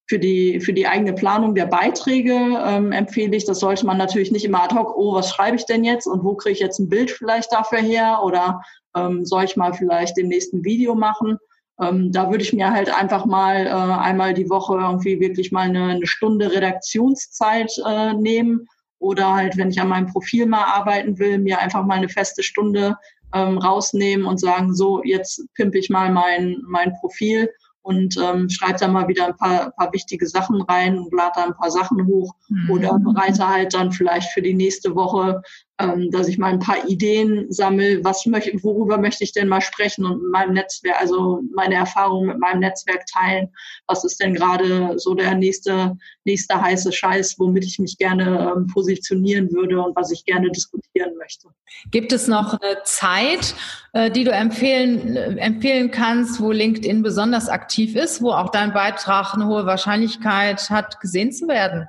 für 0.08 0.20
die, 0.20 0.60
für 0.60 0.74
die 0.74 0.88
eigene 0.88 1.14
Planung 1.14 1.56
der 1.56 1.66
Beiträge 1.66 2.34
ähm, 2.34 2.92
empfehle 2.92 3.36
ich, 3.36 3.46
das 3.46 3.60
sollte 3.60 3.86
man 3.86 3.98
natürlich 3.98 4.32
nicht 4.32 4.46
immer 4.46 4.64
ad 4.64 4.76
hoc, 4.76 4.96
oh, 4.98 5.14
was 5.14 5.30
schreibe 5.30 5.56
ich 5.56 5.66
denn 5.66 5.84
jetzt 5.84 6.08
und 6.08 6.24
wo 6.24 6.36
kriege 6.36 6.54
ich 6.54 6.60
jetzt 6.60 6.80
ein 6.80 6.90
Bild 6.90 7.10
vielleicht 7.10 7.54
dafür 7.54 7.80
her 7.80 8.22
oder 8.24 8.62
ähm, 8.96 9.26
soll 9.26 9.46
ich 9.46 9.56
mal 9.56 9.74
vielleicht 9.74 10.18
den 10.18 10.28
nächsten 10.28 10.64
Video 10.64 10.94
machen. 10.94 11.38
Ähm, 11.82 12.12
da 12.12 12.30
würde 12.30 12.44
ich 12.44 12.54
mir 12.54 12.72
halt 12.72 12.94
einfach 12.94 13.26
mal 13.26 13.66
äh, 13.66 13.70
einmal 13.70 14.34
die 14.34 14.50
Woche 14.50 14.76
irgendwie 14.76 15.20
wirklich 15.20 15.52
mal 15.52 15.68
eine, 15.68 15.86
eine 15.86 16.08
Stunde 16.08 16.52
Redaktionszeit 16.52 17.72
äh, 17.86 18.14
nehmen 18.14 18.68
oder 19.00 19.34
halt, 19.34 19.58
wenn 19.58 19.70
ich 19.70 19.82
an 19.82 19.90
meinem 19.90 20.08
Profil 20.08 20.46
mal 20.46 20.64
arbeiten 20.64 21.20
will, 21.20 21.40
mir 21.40 21.60
einfach 21.60 21.84
mal 21.84 21.96
eine 21.96 22.10
feste 22.10 22.44
Stunde 22.44 22.96
ähm, 23.34 23.58
rausnehmen 23.58 24.26
und 24.26 24.40
sagen, 24.40 24.74
so, 24.74 25.04
jetzt 25.04 25.44
pimpe 25.56 25.80
ich 25.80 25.90
mal 25.90 26.12
mein, 26.12 26.62
mein 26.68 26.94
Profil 27.00 27.50
und 27.82 28.16
ähm, 28.18 28.50
schreibe 28.50 28.80
da 28.80 28.88
mal 28.88 29.08
wieder 29.08 29.28
ein 29.28 29.36
paar, 29.36 29.72
paar 29.72 29.92
wichtige 29.92 30.26
Sachen 30.26 30.62
rein 30.62 30.98
und 30.98 31.14
lade 31.14 31.34
da 31.36 31.44
ein 31.44 31.56
paar 31.56 31.70
Sachen 31.70 32.06
hoch 32.08 32.34
mhm. 32.48 32.70
oder 32.72 32.98
bereite 32.98 33.48
halt 33.48 33.74
dann 33.74 33.92
vielleicht 33.92 34.32
für 34.32 34.42
die 34.42 34.54
nächste 34.54 34.96
Woche 34.96 35.42
ähm, 35.80 36.12
dass 36.12 36.28
ich 36.28 36.38
mal 36.38 36.52
ein 36.54 36.60
paar 36.60 36.88
Ideen 36.88 37.52
sammle, 37.52 38.04
was 38.04 38.26
möchte, 38.28 38.52
worüber 38.64 38.98
möchte 39.00 39.24
ich 39.24 39.34
denn 39.34 39.48
mal 39.48 39.62
sprechen 39.62 40.06
und 40.06 40.30
meinem 40.32 40.54
Netzwerk, 40.54 41.02
also 41.02 41.42
meine 41.56 41.76
Erfahrungen 41.76 42.28
mit 42.28 42.40
meinem 42.40 42.60
Netzwerk 42.60 43.06
teilen. 43.08 43.50
Was 43.88 44.04
ist 44.04 44.22
denn 44.22 44.36
gerade 44.36 45.00
so 45.00 45.16
der 45.16 45.34
nächste, 45.34 45.98
nächste 46.26 46.62
heiße 46.62 46.92
Scheiß, 46.92 47.36
womit 47.40 47.66
ich 47.66 47.80
mich 47.80 47.98
gerne 47.98 48.54
ähm, 48.56 48.68
positionieren 48.68 49.52
würde 49.52 49.82
und 49.82 49.96
was 49.96 50.12
ich 50.12 50.26
gerne 50.26 50.52
diskutieren 50.52 51.18
möchte. 51.18 51.48
Gibt 51.90 52.14
es 52.14 52.28
noch 52.28 52.60
eine 52.60 52.84
Zeit, 52.84 53.56
äh, 53.94 54.12
die 54.12 54.24
du 54.24 54.32
empfehlen, 54.32 55.16
äh, 55.16 55.36
empfehlen 55.38 55.90
kannst, 55.90 56.40
wo 56.40 56.52
LinkedIn 56.52 57.02
besonders 57.02 57.50
aktiv 57.50 57.96
ist, 57.96 58.22
wo 58.22 58.32
auch 58.32 58.50
dein 58.50 58.74
Beitrag 58.74 59.34
eine 59.34 59.48
hohe 59.48 59.66
Wahrscheinlichkeit 59.66 60.70
hat, 60.70 61.00
gesehen 61.00 61.32
zu 61.32 61.48
werden? 61.48 61.88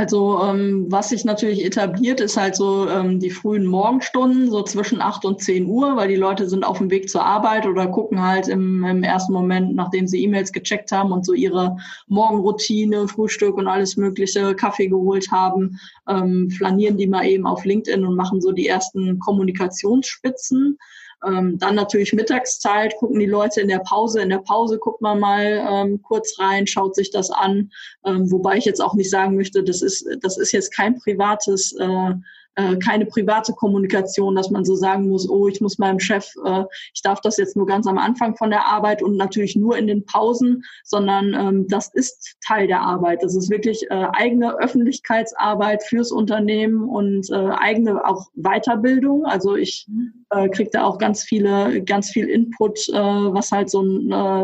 Also 0.00 0.40
ähm, 0.42 0.86
was 0.88 1.10
sich 1.10 1.26
natürlich 1.26 1.62
etabliert, 1.62 2.22
ist 2.22 2.38
halt 2.38 2.56
so 2.56 2.88
ähm, 2.88 3.20
die 3.20 3.28
frühen 3.28 3.66
Morgenstunden, 3.66 4.50
so 4.50 4.62
zwischen 4.62 5.02
8 5.02 5.26
und 5.26 5.42
10 5.42 5.66
Uhr, 5.66 5.94
weil 5.94 6.08
die 6.08 6.16
Leute 6.16 6.48
sind 6.48 6.64
auf 6.64 6.78
dem 6.78 6.90
Weg 6.90 7.10
zur 7.10 7.22
Arbeit 7.22 7.66
oder 7.66 7.86
gucken 7.86 8.22
halt 8.22 8.48
im, 8.48 8.82
im 8.82 9.02
ersten 9.02 9.34
Moment, 9.34 9.74
nachdem 9.74 10.06
sie 10.06 10.22
E-Mails 10.22 10.54
gecheckt 10.54 10.90
haben 10.90 11.12
und 11.12 11.26
so 11.26 11.34
ihre 11.34 11.76
Morgenroutine, 12.06 13.08
Frühstück 13.08 13.58
und 13.58 13.68
alles 13.68 13.98
mögliche, 13.98 14.54
Kaffee 14.54 14.88
geholt 14.88 15.30
haben, 15.30 15.78
ähm, 16.08 16.48
flanieren 16.48 16.96
die 16.96 17.06
mal 17.06 17.26
eben 17.26 17.46
auf 17.46 17.66
LinkedIn 17.66 18.06
und 18.06 18.16
machen 18.16 18.40
so 18.40 18.52
die 18.52 18.68
ersten 18.68 19.18
Kommunikationsspitzen. 19.18 20.78
Ähm, 21.26 21.58
dann 21.58 21.74
natürlich 21.74 22.12
Mittagszeit, 22.12 22.96
gucken 22.96 23.18
die 23.18 23.26
Leute 23.26 23.60
in 23.60 23.68
der 23.68 23.80
Pause. 23.80 24.22
In 24.22 24.30
der 24.30 24.38
Pause 24.38 24.78
guckt 24.78 25.00
man 25.00 25.20
mal 25.20 25.66
ähm, 25.70 26.02
kurz 26.02 26.38
rein, 26.38 26.66
schaut 26.66 26.94
sich 26.94 27.10
das 27.10 27.30
an. 27.30 27.70
Ähm, 28.04 28.30
wobei 28.30 28.56
ich 28.56 28.64
jetzt 28.64 28.80
auch 28.80 28.94
nicht 28.94 29.10
sagen 29.10 29.36
möchte, 29.36 29.62
das 29.62 29.82
ist, 29.82 30.06
das 30.20 30.38
ist 30.38 30.52
jetzt 30.52 30.74
kein 30.74 30.98
privates 30.98 31.72
äh, 31.78 32.14
äh, 32.56 32.76
keine 32.76 33.06
private 33.06 33.52
Kommunikation, 33.52 34.34
dass 34.34 34.50
man 34.50 34.64
so 34.64 34.74
sagen 34.74 35.08
muss, 35.08 35.28
oh, 35.28 35.48
ich 35.48 35.60
muss 35.60 35.78
meinem 35.78 36.00
Chef, 36.00 36.28
äh, 36.44 36.64
ich 36.94 37.02
darf 37.02 37.20
das 37.20 37.36
jetzt 37.36 37.56
nur 37.56 37.66
ganz 37.66 37.86
am 37.86 37.98
Anfang 37.98 38.36
von 38.36 38.50
der 38.50 38.66
Arbeit 38.66 39.02
und 39.02 39.16
natürlich 39.16 39.56
nur 39.56 39.76
in 39.76 39.86
den 39.86 40.04
Pausen, 40.04 40.62
sondern 40.84 41.34
ähm, 41.34 41.68
das 41.68 41.92
ist 41.94 42.36
Teil 42.44 42.66
der 42.66 42.80
Arbeit. 42.80 43.22
Das 43.22 43.36
ist 43.36 43.50
wirklich 43.50 43.82
äh, 43.90 44.06
eigene 44.12 44.58
Öffentlichkeitsarbeit 44.58 45.82
fürs 45.84 46.12
Unternehmen 46.12 46.88
und 46.88 47.30
äh, 47.30 47.34
eigene 47.34 48.04
auch 48.06 48.28
Weiterbildung. 48.34 49.24
Also 49.24 49.56
ich 49.56 49.86
äh, 50.30 50.48
kriege 50.48 50.70
da 50.72 50.84
auch 50.84 50.98
ganz 50.98 51.22
viele, 51.22 51.82
ganz 51.82 52.10
viel 52.10 52.28
Input, 52.28 52.88
äh, 52.88 52.94
was 52.94 53.52
halt 53.52 53.70
so, 53.70 53.80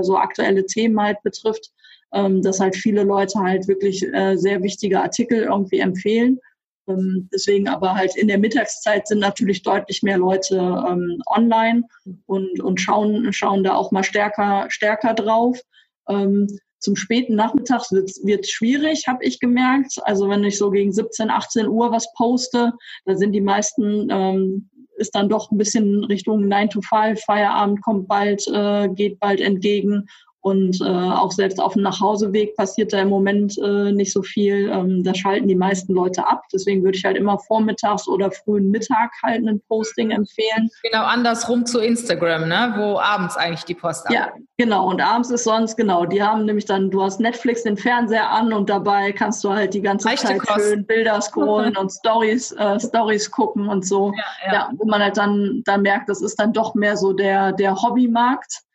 so 0.02 0.16
aktuelle 0.16 0.64
Themen 0.66 1.00
halt 1.00 1.22
betrifft 1.22 1.72
ähm, 2.12 2.42
dass 2.42 2.60
halt 2.60 2.76
viele 2.76 3.02
Leute 3.02 3.38
halt 3.38 3.68
wirklich 3.68 4.02
äh, 4.14 4.36
sehr 4.36 4.62
wichtige 4.62 5.00
Artikel 5.00 5.42
irgendwie 5.42 5.80
empfehlen. 5.80 6.40
Ähm, 6.88 7.28
deswegen 7.32 7.68
aber 7.68 7.94
halt 7.94 8.16
in 8.16 8.28
der 8.28 8.38
Mittagszeit 8.38 9.08
sind 9.08 9.18
natürlich 9.18 9.62
deutlich 9.62 10.02
mehr 10.02 10.18
Leute 10.18 10.56
ähm, 10.56 11.22
online 11.26 11.82
und, 12.26 12.60
und 12.60 12.80
schauen, 12.80 13.32
schauen 13.32 13.64
da 13.64 13.74
auch 13.74 13.90
mal 13.90 14.04
stärker, 14.04 14.66
stärker 14.68 15.14
drauf. 15.14 15.60
Ähm, 16.08 16.46
zum 16.78 16.94
späten 16.94 17.34
Nachmittag 17.34 17.90
wird 17.90 18.44
es 18.44 18.50
schwierig, 18.50 19.08
habe 19.08 19.24
ich 19.24 19.40
gemerkt. 19.40 19.94
Also 20.04 20.28
wenn 20.28 20.44
ich 20.44 20.58
so 20.58 20.70
gegen 20.70 20.92
17, 20.92 21.30
18 21.30 21.66
Uhr 21.68 21.90
was 21.90 22.12
poste, 22.14 22.72
da 23.04 23.16
sind 23.16 23.32
die 23.32 23.40
meisten, 23.40 24.08
ähm, 24.10 24.70
ist 24.96 25.14
dann 25.14 25.28
doch 25.28 25.50
ein 25.50 25.58
bisschen 25.58 26.04
Richtung 26.04 26.46
9 26.46 26.70
to 26.70 26.80
5, 26.80 27.20
Feierabend 27.20 27.82
kommt 27.82 28.08
bald, 28.08 28.46
äh, 28.48 28.88
geht 28.88 29.18
bald 29.18 29.40
entgegen 29.40 30.06
und 30.46 30.80
äh, 30.80 30.84
auch 30.84 31.32
selbst 31.32 31.58
auf 31.60 31.72
dem 31.72 31.82
Nachhauseweg 31.82 32.54
passiert 32.54 32.92
da 32.92 33.00
im 33.00 33.08
Moment 33.08 33.58
äh, 33.58 33.90
nicht 33.90 34.12
so 34.12 34.22
viel. 34.22 34.70
Ähm, 34.70 35.02
da 35.02 35.12
schalten 35.12 35.48
die 35.48 35.56
meisten 35.56 35.92
Leute 35.92 36.24
ab. 36.24 36.44
Deswegen 36.52 36.84
würde 36.84 36.96
ich 36.96 37.04
halt 37.04 37.16
immer 37.16 37.36
vormittags 37.36 38.06
oder 38.06 38.30
frühen 38.30 38.70
Mittag 38.70 39.10
halt 39.24 39.44
ein 39.44 39.60
Posting 39.66 40.12
empfehlen. 40.12 40.70
Genau 40.84 41.02
andersrum 41.02 41.66
zu 41.66 41.80
Instagram, 41.80 42.46
ne? 42.46 42.74
wo 42.76 42.96
abends 43.00 43.36
eigentlich 43.36 43.64
die 43.64 43.74
Post 43.74 44.06
ab. 44.06 44.12
Ja, 44.12 44.28
genau. 44.56 44.88
Und 44.88 45.00
abends 45.00 45.30
ist 45.30 45.42
sonst, 45.42 45.76
genau, 45.76 46.06
die 46.06 46.22
haben 46.22 46.44
nämlich 46.44 46.66
dann, 46.66 46.92
du 46.92 47.02
hast 47.02 47.18
Netflix 47.18 47.64
den 47.64 47.76
Fernseher 47.76 48.30
an 48.30 48.52
und 48.52 48.70
dabei 48.70 49.10
kannst 49.10 49.42
du 49.42 49.50
halt 49.50 49.74
die 49.74 49.82
ganze 49.82 50.06
Reichte 50.06 50.28
Zeit 50.28 50.38
Kost. 50.38 50.60
schön 50.60 50.86
Bilder 50.86 51.20
scrollen 51.22 51.76
und 51.76 51.90
Stories, 51.90 52.52
äh, 52.52 52.78
Stories 52.78 53.28
gucken 53.32 53.66
und 53.66 53.84
so. 53.84 54.12
Ja, 54.12 54.46
ja. 54.46 54.52
ja, 54.52 54.70
wo 54.76 54.86
man 54.86 55.02
halt 55.02 55.16
dann, 55.16 55.62
dann 55.64 55.82
merkt, 55.82 56.08
das 56.08 56.22
ist 56.22 56.38
dann 56.38 56.52
doch 56.52 56.76
mehr 56.76 56.96
so 56.96 57.12
der, 57.12 57.50
der 57.50 57.74
Hobbymarkt. 57.74 58.65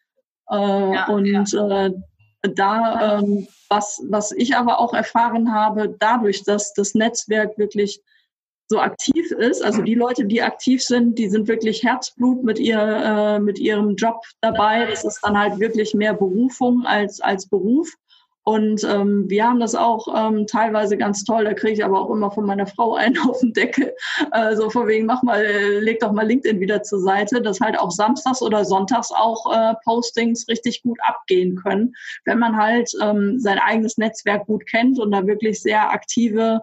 Äh, 0.52 0.94
ja, 0.94 1.08
und 1.08 1.26
ja. 1.26 1.86
Äh, 1.86 1.92
da, 2.56 3.20
ähm, 3.20 3.48
was, 3.70 4.02
was 4.10 4.32
ich 4.32 4.56
aber 4.56 4.80
auch 4.80 4.94
erfahren 4.94 5.54
habe, 5.54 5.96
dadurch, 6.00 6.44
dass 6.44 6.74
das 6.74 6.96
Netzwerk 6.96 7.58
wirklich 7.58 8.02
so 8.68 8.80
aktiv 8.80 9.32
ist, 9.32 9.64
also 9.64 9.82
die 9.82 9.96
Leute, 9.96 10.26
die 10.26 10.42
aktiv 10.42 10.82
sind, 10.84 11.20
die 11.20 11.30
sind 11.30 11.48
wirklich 11.48 11.84
Herzblut 11.84 12.44
mit, 12.44 12.58
ihr, 12.58 12.80
äh, 12.80 13.40
mit 13.40 13.60
ihrem 13.60 13.96
Job 13.96 14.24
dabei. 14.40 14.86
Das 14.86 15.04
ist 15.04 15.20
dann 15.22 15.38
halt 15.38 15.60
wirklich 15.60 15.94
mehr 15.94 16.14
Berufung 16.14 16.86
als, 16.86 17.20
als 17.20 17.48
Beruf. 17.48 17.94
Und 18.44 18.84
ähm, 18.84 19.26
wir 19.30 19.46
haben 19.48 19.60
das 19.60 19.76
auch 19.76 20.08
ähm, 20.16 20.48
teilweise 20.48 20.98
ganz 20.98 21.24
toll. 21.24 21.44
Da 21.44 21.54
kriege 21.54 21.74
ich 21.74 21.86
aber 21.86 22.02
auch 22.02 22.10
immer 22.10 22.32
von 22.32 22.46
meiner 22.46 22.66
Frau 22.66 22.96
einen 22.96 23.18
auf 23.20 23.40
den 23.40 23.54
Deckel. 23.54 23.94
Äh, 24.32 24.56
so 24.56 24.70
von 24.70 24.88
wegen, 24.88 25.06
mach 25.06 25.22
mal, 25.22 25.44
leg 25.80 26.00
doch 26.00 26.12
mal 26.12 26.26
LinkedIn 26.26 26.60
wieder 26.60 26.82
zur 26.82 27.00
Seite, 27.00 27.42
dass 27.42 27.60
halt 27.60 27.78
auch 27.78 27.92
samstags 27.92 28.42
oder 28.42 28.66
sonntags 28.66 29.12
auch 29.12 29.52
äh, 29.54 29.76
Postings 29.84 30.48
richtig 30.48 30.82
gut 30.82 30.98
abgehen 31.04 31.56
können, 31.56 31.94
wenn 32.26 32.40
man 32.40 32.58
halt 32.58 32.92
ähm, 33.02 33.40
sein 33.40 33.60
eigenes 33.60 33.98
Netzwerk 33.98 34.48
gut 34.48 34.66
kennt 34.68 35.00
und 35.00 35.12
da 35.12 35.28
wirklich 35.28 35.62
sehr 35.62 35.92
aktive 35.92 36.62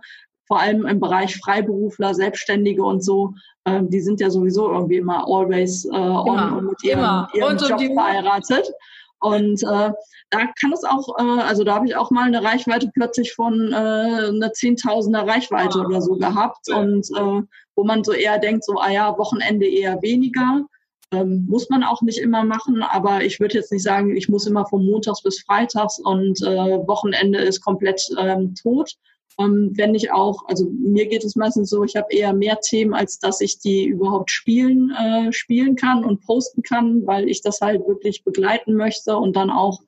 vor 0.49 0.61
allem 0.61 0.87
im 0.87 0.99
Bereich 0.99 1.37
Freiberufler, 1.37 2.15
Selbstständige 2.15 2.83
und 2.83 3.05
so, 3.05 3.35
ähm, 3.67 3.91
die 3.91 4.01
sind 4.01 4.19
ja 4.19 4.31
sowieso 4.31 4.73
irgendwie 4.73 4.97
immer 4.97 5.27
always 5.29 5.85
äh, 5.85 5.91
on 5.91 6.27
immer, 6.27 6.57
und 6.57 6.65
mit 6.69 6.83
ihrem, 6.83 7.27
ihrem 7.35 7.57
Job 7.59 7.81
verheiratet. 7.95 8.73
Und 9.21 9.63
äh, 9.63 9.91
da 10.31 10.39
kann 10.61 10.73
es 10.73 10.85
auch, 10.85 11.19
äh, 11.19 11.43
also 11.43 11.65
da 11.65 11.75
habe 11.75 11.87
ich 11.87 11.97
auch 11.97 12.11
mal 12.11 12.27
eine 12.27 12.43
Reichweite 12.43 12.91
plötzlich 12.95 13.33
von 13.33 13.73
äh, 13.73 13.77
einer 13.77 14.53
Zehntausender 14.53 15.27
Reichweite 15.27 15.81
oder 15.81 16.01
so 16.01 16.17
gehabt 16.17 16.69
und 16.71 17.09
äh, 17.17 17.43
wo 17.75 17.85
man 17.85 18.05
so 18.05 18.13
eher 18.13 18.39
denkt, 18.39 18.65
so, 18.65 18.79
ah 18.79 18.91
ja, 18.91 19.17
Wochenende 19.19 19.67
eher 19.67 20.01
weniger. 20.03 20.67
Ähm, 21.11 21.47
muss 21.49 21.71
man 21.71 21.85
auch 21.85 22.03
nicht 22.03 22.19
immer 22.19 22.45
machen, 22.45 22.83
aber 22.83 23.23
ich 23.25 23.41
würde 23.41 23.55
jetzt 23.55 23.73
nicht 23.73 23.83
sagen, 23.83 24.15
ich 24.15 24.29
muss 24.29 24.47
immer 24.47 24.67
von 24.67 24.85
Montags 24.85 25.23
bis 25.23 25.41
Freitags 25.41 25.99
und 25.99 26.43
äh, 26.43 26.87
Wochenende 26.87 27.39
ist 27.39 27.63
komplett 27.63 28.03
ähm, 28.19 28.55
tot, 28.55 28.93
ähm, 29.39 29.73
wenn 29.77 29.95
ich 29.95 30.11
auch, 30.13 30.47
also 30.49 30.69
mir 30.71 31.07
geht 31.07 31.25
es 31.25 31.37
meistens 31.37 31.71
so, 31.71 31.85
ich 31.85 31.97
habe 31.97 32.13
eher 32.13 32.33
mehr 32.33 32.59
Themen, 32.61 32.95
als 32.95 33.19
dass 33.19 33.41
ich 33.41 33.59
die 33.59 33.87
überhaupt 33.87 34.31
spielen, 34.31 34.91
äh, 34.91 35.33
spielen 35.33 35.77
kann 35.77 36.05
und 36.05 36.23
posten 36.23 36.63
kann, 36.63 37.07
weil 37.07 37.29
ich 37.29 37.43
das 37.43 37.61
halt 37.61 37.87
wirklich 37.87 38.25
begleiten 38.25 38.75
möchte 38.75 39.17
und 39.17 39.37
dann 39.37 39.51
auch 39.51 39.81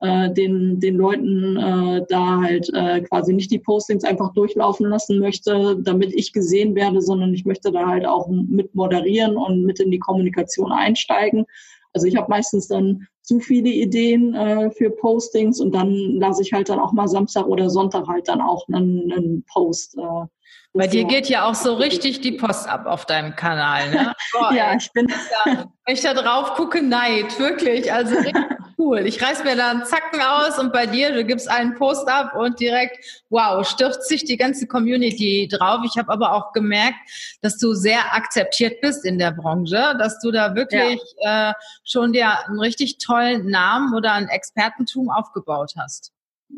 äh, 0.00 0.30
den, 0.30 0.78
den 0.80 0.96
Leuten 0.96 1.56
äh, 1.56 2.04
da 2.08 2.40
halt 2.42 2.68
äh, 2.74 3.00
quasi 3.02 3.32
nicht 3.32 3.50
die 3.50 3.58
Postings 3.58 4.04
einfach 4.04 4.32
durchlaufen 4.34 4.88
lassen 4.90 5.18
möchte, 5.18 5.78
damit 5.80 6.12
ich 6.14 6.32
gesehen 6.32 6.74
werde, 6.74 7.00
sondern 7.00 7.32
ich 7.32 7.44
möchte 7.44 7.72
da 7.72 7.86
halt 7.86 8.06
auch 8.06 8.28
mit 8.28 8.74
moderieren 8.74 9.36
und 9.36 9.64
mit 9.64 9.80
in 9.80 9.90
die 9.90 9.98
Kommunikation 9.98 10.70
einsteigen. 10.72 11.46
Also 11.94 12.06
ich 12.06 12.16
habe 12.16 12.28
meistens 12.28 12.68
dann 12.68 13.06
zu 13.26 13.40
viele 13.40 13.68
Ideen 13.68 14.34
äh, 14.34 14.70
für 14.70 14.88
Postings 14.88 15.60
und 15.60 15.74
dann 15.74 15.90
lasse 16.12 16.42
ich 16.42 16.52
halt 16.52 16.68
dann 16.68 16.78
auch 16.78 16.92
mal 16.92 17.08
Samstag 17.08 17.46
oder 17.46 17.68
Sonntag 17.68 18.06
halt 18.06 18.28
dann 18.28 18.40
auch 18.40 18.68
einen, 18.68 19.12
einen 19.12 19.44
Post. 19.52 19.98
Äh, 19.98 20.26
Bei 20.72 20.86
dir 20.86 21.04
geht 21.04 21.28
ja 21.28 21.44
auch 21.44 21.56
so 21.56 21.74
richtig 21.74 22.20
die 22.20 22.32
Post 22.32 22.68
ab 22.68 22.86
auf 22.86 23.04
deinem 23.04 23.34
Kanal, 23.34 23.90
ne? 23.90 24.14
Boah, 24.32 24.52
ja, 24.52 24.76
ich 24.76 24.92
bin. 24.92 25.08
Wenn 25.44 25.94
ich 25.94 26.02
da 26.02 26.14
drauf 26.14 26.54
gucke, 26.54 26.82
Neid, 26.82 27.36
wirklich. 27.40 27.92
Also 27.92 28.14
richtig 28.14 28.34
cool. 28.78 29.06
Ich 29.06 29.22
reiß 29.22 29.44
mir 29.44 29.56
da 29.56 29.70
einen 29.70 29.84
Zacken 29.84 30.20
aus 30.20 30.58
und 30.58 30.72
bei 30.72 30.86
dir, 30.86 31.12
du 31.12 31.24
gibst 31.24 31.48
einen 31.48 31.74
Post 31.74 32.08
ab 32.08 32.34
und 32.34 32.60
direkt, 32.60 32.98
wow, 33.30 33.66
stürzt 33.66 34.08
sich 34.08 34.24
die 34.24 34.36
ganze 34.36 34.66
Community 34.66 35.48
drauf. 35.50 35.80
Ich 35.84 35.98
habe 35.98 36.12
aber 36.12 36.32
auch 36.32 36.52
gemerkt, 36.52 36.96
dass 37.42 37.58
du 37.58 37.74
sehr 37.74 38.14
akzeptiert 38.14 38.80
bist 38.80 39.04
in 39.04 39.18
der 39.18 39.32
Branche, 39.32 39.94
dass 39.98 40.20
du 40.20 40.30
da 40.30 40.54
wirklich 40.54 41.00
ja. 41.20 41.50
äh, 41.50 41.54
schon 41.84 42.12
dir 42.12 42.46
einen 42.46 42.60
richtig 42.60 42.98
tollen 42.98 43.48
Namen 43.50 43.94
oder 43.94 44.12
ein 44.12 44.28
Expertentum 44.28 45.10
aufgebaut 45.10 45.72
hast. 45.76 46.12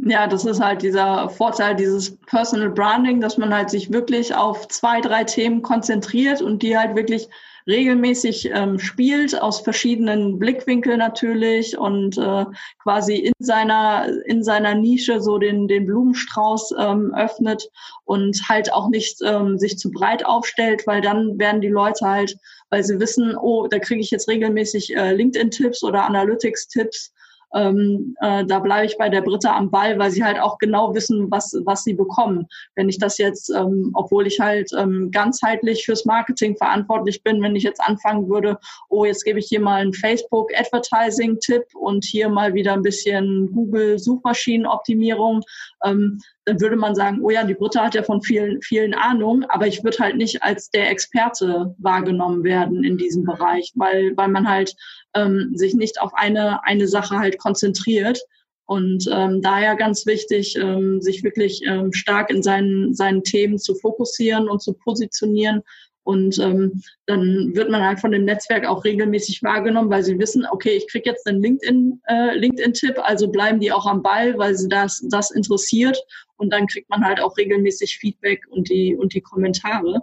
Ja, 0.05 0.27
das 0.27 0.45
ist 0.45 0.61
halt 0.61 0.83
dieser 0.83 1.31
Vorteil 1.31 1.75
dieses 1.75 2.19
Personal 2.27 2.71
Branding, 2.71 3.21
dass 3.21 3.39
man 3.39 3.55
halt 3.55 3.71
sich 3.71 3.91
wirklich 3.91 4.35
auf 4.35 4.69
zwei, 4.69 5.01
drei 5.01 5.25
Themen 5.25 5.63
konzentriert 5.63 6.43
und 6.43 6.63
die 6.63 6.77
halt 6.77 6.95
wirklich 6.95 7.29
regelmäßig 7.69 8.51
ähm, 8.53 8.79
spielt, 8.79 9.41
aus 9.41 9.61
verschiedenen 9.61 10.39
Blickwinkeln 10.39 10.99
natürlich 10.99 11.77
und 11.77 12.17
äh, 12.17 12.47
quasi 12.83 13.17
in 13.17 13.33
seiner, 13.39 14.09
in 14.27 14.43
seiner 14.43 14.75
Nische 14.75 15.21
so 15.21 15.39
den, 15.39 15.69
den 15.69 15.87
Blumenstrauß 15.87 16.75
ähm, 16.79 17.15
öffnet 17.15 17.69
und 18.05 18.49
halt 18.49 18.73
auch 18.73 18.89
nicht 18.89 19.19
ähm, 19.23 19.59
sich 19.59 19.79
zu 19.79 19.91
breit 19.91 20.25
aufstellt, 20.25 20.87
weil 20.87 21.03
dann 21.03 21.39
werden 21.39 21.61
die 21.61 21.69
Leute 21.69 22.07
halt, 22.07 22.37
weil 22.71 22.83
sie 22.83 22.99
wissen, 22.99 23.37
oh, 23.37 23.69
da 23.69 23.79
kriege 23.79 24.01
ich 24.01 24.11
jetzt 24.11 24.29
regelmäßig 24.29 24.97
äh, 24.97 25.13
LinkedIn-Tipps 25.13 25.85
oder 25.85 26.05
Analytics-Tipps 26.07 27.13
ähm, 27.55 28.15
äh, 28.21 28.45
da 28.45 28.59
bleibe 28.59 28.87
ich 28.87 28.99
bei 28.99 29.09
der 29.09 29.23
Britta 29.23 29.57
am 29.57 29.71
Ball, 29.71 29.99
weil 29.99 30.11
sie 30.11 30.25
halt 30.25 30.39
auch 30.41 30.59
genau 30.59 30.95
wissen, 30.95 31.31
was, 31.31 31.57
was 31.65 31.85
sie 31.85 31.95
bekommen. 31.95 32.47
Wenn 32.75 32.89
ich 32.89 32.99
das 32.99 33.19
jetzt, 33.19 33.51
ähm, 33.51 33.91
obwohl 33.95 34.27
ich 34.27 34.41
halt 34.41 34.71
ähm, 34.77 35.11
ganzheitlich 35.11 35.85
fürs 35.85 36.05
Marketing 36.05 36.57
verantwortlich 36.57 37.23
bin, 37.23 37.43
wenn 37.43 37.57
ich 37.57 37.63
jetzt 37.63 37.81
anfangen 37.81 38.29
würde, 38.29 38.59
oh, 38.89 39.05
jetzt 39.05 39.25
gebe 39.25 39.39
ich 39.39 39.47
hier 39.49 39.61
mal 39.61 39.81
einen 39.81 39.95
Facebook-Advertising-Tipp 39.95 41.65
und 41.75 42.05
hier 42.05 42.29
mal 42.29 42.55
wieder 42.55 42.75
ein 42.75 42.83
bisschen 42.83 43.51
Google-Suchmaschinenoptimierung, 43.53 45.43
ähm, 45.85 46.21
dann 46.49 46.61
würde 46.61 46.77
man 46.77 46.95
sagen, 46.95 47.21
oh 47.23 47.31
ja, 47.31 47.45
die 47.45 47.55
Britta 47.55 47.85
hat 47.85 47.95
ja 47.95 48.03
von 48.03 48.23
vielen, 48.23 48.63
vielen 48.63 48.95
Ahnung, 48.95 49.45
aber 49.49 49.67
ich 49.67 49.85
würde 49.85 49.99
halt 49.99 50.17
nicht 50.17 50.43
als 50.43 50.71
der 50.71 50.91
Experte 50.91 51.75
wahrgenommen 51.79 52.43
werden 52.43 52.85
in 52.85 52.97
diesem 52.97 53.25
Bereich, 53.25 53.73
weil, 53.75 54.17
weil 54.17 54.29
man 54.29 54.49
halt 54.49 54.75
ähm, 55.15 55.53
sich 55.55 55.75
nicht 55.75 56.01
auf 56.01 56.13
eine, 56.15 56.65
eine 56.65 56.89
Sache 56.89 57.19
halt 57.19 57.38
konzentriert. 57.39 58.21
Und 58.67 59.09
ähm, 59.11 59.41
daher 59.41 59.77
ganz 59.77 60.05
wichtig, 60.05 60.55
ähm, 60.57 61.01
sich 61.01 61.25
wirklich 61.25 61.63
ähm, 61.67 61.93
stark 61.93 62.29
in 62.31 62.43
seinen, 62.43 62.95
seinen 62.95 63.25
Themen 63.25 63.59
zu 63.59 63.75
fokussieren 63.75 64.51
und 64.51 64.61
zu 64.61 64.75
positionieren 64.75 65.63
und 66.09 66.39
ähm, 66.39 66.83
dann 67.05 67.55
wird 67.55 67.69
man 67.69 67.85
halt 67.85 68.01
von 68.01 68.13
dem 68.13 68.25
Netzwerk 68.25 68.65
auch 68.65 68.83
regelmäßig 68.83 69.43
wahrgenommen, 69.43 69.91
weil 69.91 70.03
sie 70.03 70.19
wissen, 70.19 70.47
okay, 70.51 70.71
ich 70.71 70.89
kriege 70.89 71.11
jetzt 71.11 71.27
einen 71.27 71.43
LinkedIn, 71.43 72.01
äh, 72.09 72.35
LinkedIn-Tipp, 72.35 72.95
also 73.03 73.29
bleiben 73.29 73.61
die 73.61 73.71
auch 73.71 73.85
am 73.85 74.03
Ball, 74.03 74.39
weil 74.39 74.55
sie 74.55 74.71
das, 74.71 75.05
das 75.11 75.31
interessiert. 75.31 75.99
Und 76.39 76.51
dann 76.51 76.67
kriegt 76.67 76.89
man 76.89 77.05
halt 77.05 77.21
auch 77.21 77.37
regelmäßig 77.37 77.99
Feedback 77.99 78.41
und 78.49 78.71
die, 78.71 78.97
und 78.97 79.13
die 79.13 79.21
Kommentare. 79.21 80.01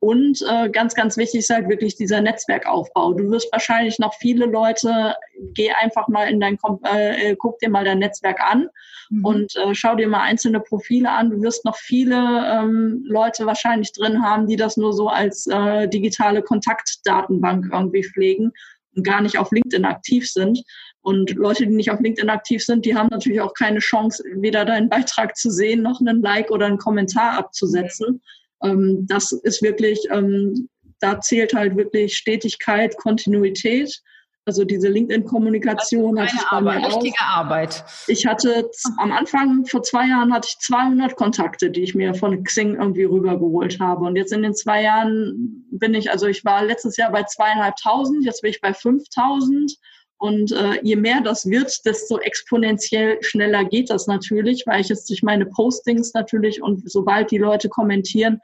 Und 0.00 0.44
äh, 0.48 0.68
ganz, 0.70 0.94
ganz 0.94 1.16
wichtig 1.16 1.40
ist 1.40 1.50
halt 1.50 1.68
wirklich 1.68 1.96
dieser 1.96 2.20
Netzwerkaufbau. 2.20 3.14
Du 3.14 3.30
wirst 3.30 3.50
wahrscheinlich 3.50 3.98
noch 3.98 4.14
viele 4.14 4.46
Leute, 4.46 5.16
geh 5.54 5.72
einfach 5.72 6.06
mal 6.06 6.28
in 6.28 6.38
dein, 6.38 6.56
äh, 6.84 7.34
guck 7.36 7.58
dir 7.58 7.68
mal 7.68 7.84
dein 7.84 7.98
Netzwerk 7.98 8.40
an 8.40 8.68
mhm. 9.10 9.24
und 9.24 9.56
äh, 9.56 9.74
schau 9.74 9.96
dir 9.96 10.06
mal 10.06 10.22
einzelne 10.22 10.60
Profile 10.60 11.10
an. 11.10 11.30
Du 11.30 11.42
wirst 11.42 11.64
noch 11.64 11.76
viele 11.76 12.14
ähm, 12.16 13.02
Leute 13.08 13.44
wahrscheinlich 13.44 13.92
drin 13.92 14.22
haben, 14.22 14.46
die 14.46 14.54
das 14.54 14.76
nur 14.76 14.92
so 14.92 15.08
als 15.08 15.48
äh, 15.48 15.88
digitale 15.88 16.42
Kontaktdatenbank 16.42 17.66
irgendwie 17.72 18.04
pflegen 18.04 18.52
und 18.94 19.02
gar 19.02 19.20
nicht 19.20 19.36
auf 19.36 19.50
LinkedIn 19.50 19.84
aktiv 19.84 20.30
sind. 20.30 20.62
Und 21.00 21.34
Leute, 21.34 21.66
die 21.66 21.74
nicht 21.74 21.90
auf 21.90 22.00
LinkedIn 22.00 22.30
aktiv 22.30 22.64
sind, 22.64 22.84
die 22.84 22.94
haben 22.94 23.08
natürlich 23.10 23.40
auch 23.40 23.54
keine 23.54 23.80
Chance, 23.80 24.22
weder 24.36 24.64
deinen 24.64 24.88
Beitrag 24.88 25.36
zu 25.36 25.50
sehen, 25.50 25.82
noch 25.82 26.00
einen 26.00 26.22
Like 26.22 26.52
oder 26.52 26.66
einen 26.66 26.78
Kommentar 26.78 27.36
abzusetzen. 27.36 28.06
Mhm 28.12 28.20
ähm, 28.62 29.06
das 29.08 29.32
ist 29.32 29.62
wirklich, 29.62 30.00
ähm, 30.10 30.68
da 31.00 31.20
zählt 31.20 31.54
halt 31.54 31.76
wirklich 31.76 32.16
Stetigkeit, 32.16 32.96
Kontinuität. 32.96 34.02
Also 34.48 34.64
diese 34.64 34.88
LinkedIn-Kommunikation 34.88 36.18
also 36.18 36.34
hatte 36.34 36.52
Arbeit, 36.52 36.86
richtige 36.86 37.20
Arbeit. 37.20 37.84
Ich 38.06 38.24
hatte 38.24 38.70
am 38.96 39.12
Anfang 39.12 39.66
vor 39.66 39.82
zwei 39.82 40.06
Jahren 40.08 40.32
hatte 40.32 40.48
ich 40.50 40.58
200 40.60 41.16
Kontakte, 41.16 41.70
die 41.70 41.82
ich 41.82 41.94
mir 41.94 42.14
von 42.14 42.42
Xing 42.44 42.76
irgendwie 42.76 43.04
rübergeholt 43.04 43.78
habe. 43.78 44.06
Und 44.06 44.16
jetzt 44.16 44.32
in 44.32 44.42
den 44.42 44.54
zwei 44.54 44.82
Jahren 44.82 45.66
bin 45.70 45.92
ich, 45.92 46.10
also 46.10 46.26
ich 46.26 46.46
war 46.46 46.64
letztes 46.64 46.96
Jahr 46.96 47.12
bei 47.12 47.24
zweieinhalbtausend, 47.24 48.24
jetzt 48.24 48.40
bin 48.40 48.50
ich 48.50 48.62
bei 48.62 48.72
5000. 48.72 49.76
Und 50.18 50.50
äh, 50.50 50.80
je 50.82 50.96
mehr 50.96 51.20
das 51.20 51.48
wird, 51.48 51.84
desto 51.86 52.18
exponentiell 52.18 53.22
schneller 53.22 53.64
geht 53.64 53.88
das 53.88 54.08
natürlich, 54.08 54.66
weil 54.66 54.80
ich 54.80 54.88
jetzt 54.88 55.08
durch 55.08 55.22
meine 55.22 55.46
Postings 55.46 56.12
natürlich 56.12 56.60
und 56.60 56.90
sobald 56.90 57.30
die 57.30 57.38
Leute 57.38 57.68
kommentieren, 57.68 58.40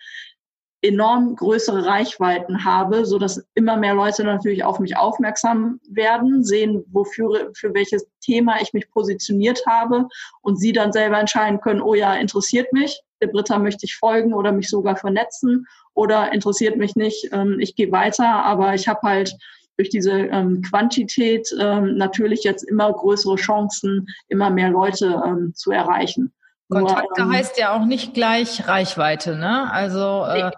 enorm 0.85 1.35
größere 1.35 1.87
Reichweiten 1.87 2.65
habe, 2.65 3.07
so 3.07 3.19
dass 3.19 3.45
immer 3.55 3.77
mehr 3.77 3.95
Leute 3.95 4.23
natürlich 4.23 4.65
auf 4.65 4.79
mich 4.79 4.97
aufmerksam 4.97 5.81
werden, 5.89 6.45
sehen, 6.45 6.85
wofür, 6.93 7.51
für 7.55 7.75
welches 7.75 8.07
Thema 8.21 8.61
ich 8.61 8.73
mich 8.73 8.91
positioniert 8.91 9.67
habe 9.67 10.09
und 10.43 10.57
sie 10.57 10.73
dann 10.73 10.93
selber 10.93 11.19
entscheiden 11.19 11.61
können, 11.61 11.81
oh 11.81 11.95
ja, 11.95 12.15
interessiert 12.15 12.73
mich, 12.73 13.01
der 13.23 13.29
Britta 13.29 13.59
möchte 13.59 13.87
ich 13.87 13.97
folgen 13.97 14.35
oder 14.35 14.53
mich 14.53 14.69
sogar 14.69 14.97
vernetzen 14.97 15.67
oder 15.95 16.33
interessiert 16.33 16.77
mich 16.77 16.97
nicht, 16.97 17.31
ähm, 17.33 17.59
ich 17.61 17.75
gehe 17.75 17.91
weiter, 17.91 18.45
aber 18.45 18.75
ich 18.75 18.87
habe 18.87 19.01
halt 19.03 19.35
durch 19.77 19.91
diese 19.91 20.13
ähm, 20.13 20.63
Quantität 20.63 21.49
ähm, 21.59 21.97
natürlich 21.97 22.45
jetzt 22.45 22.63
immer 22.63 22.93
größere 22.93 23.37
Chancen, 23.37 24.07
immer 24.29 24.51
mehr 24.51 24.71
Leute 24.71 25.23
ähm, 25.27 25.53
zu 25.55 25.71
erreichen. 25.71 26.33
Kontakte 26.71 27.23
Nur, 27.23 27.33
ähm, 27.33 27.33
heißt 27.33 27.59
ja 27.59 27.75
auch 27.75 27.85
nicht 27.85 28.15
gleich 28.15 28.67
Reichweite, 28.67 29.37
ne? 29.37 29.71
Also 29.71 30.25
äh, 30.25 30.51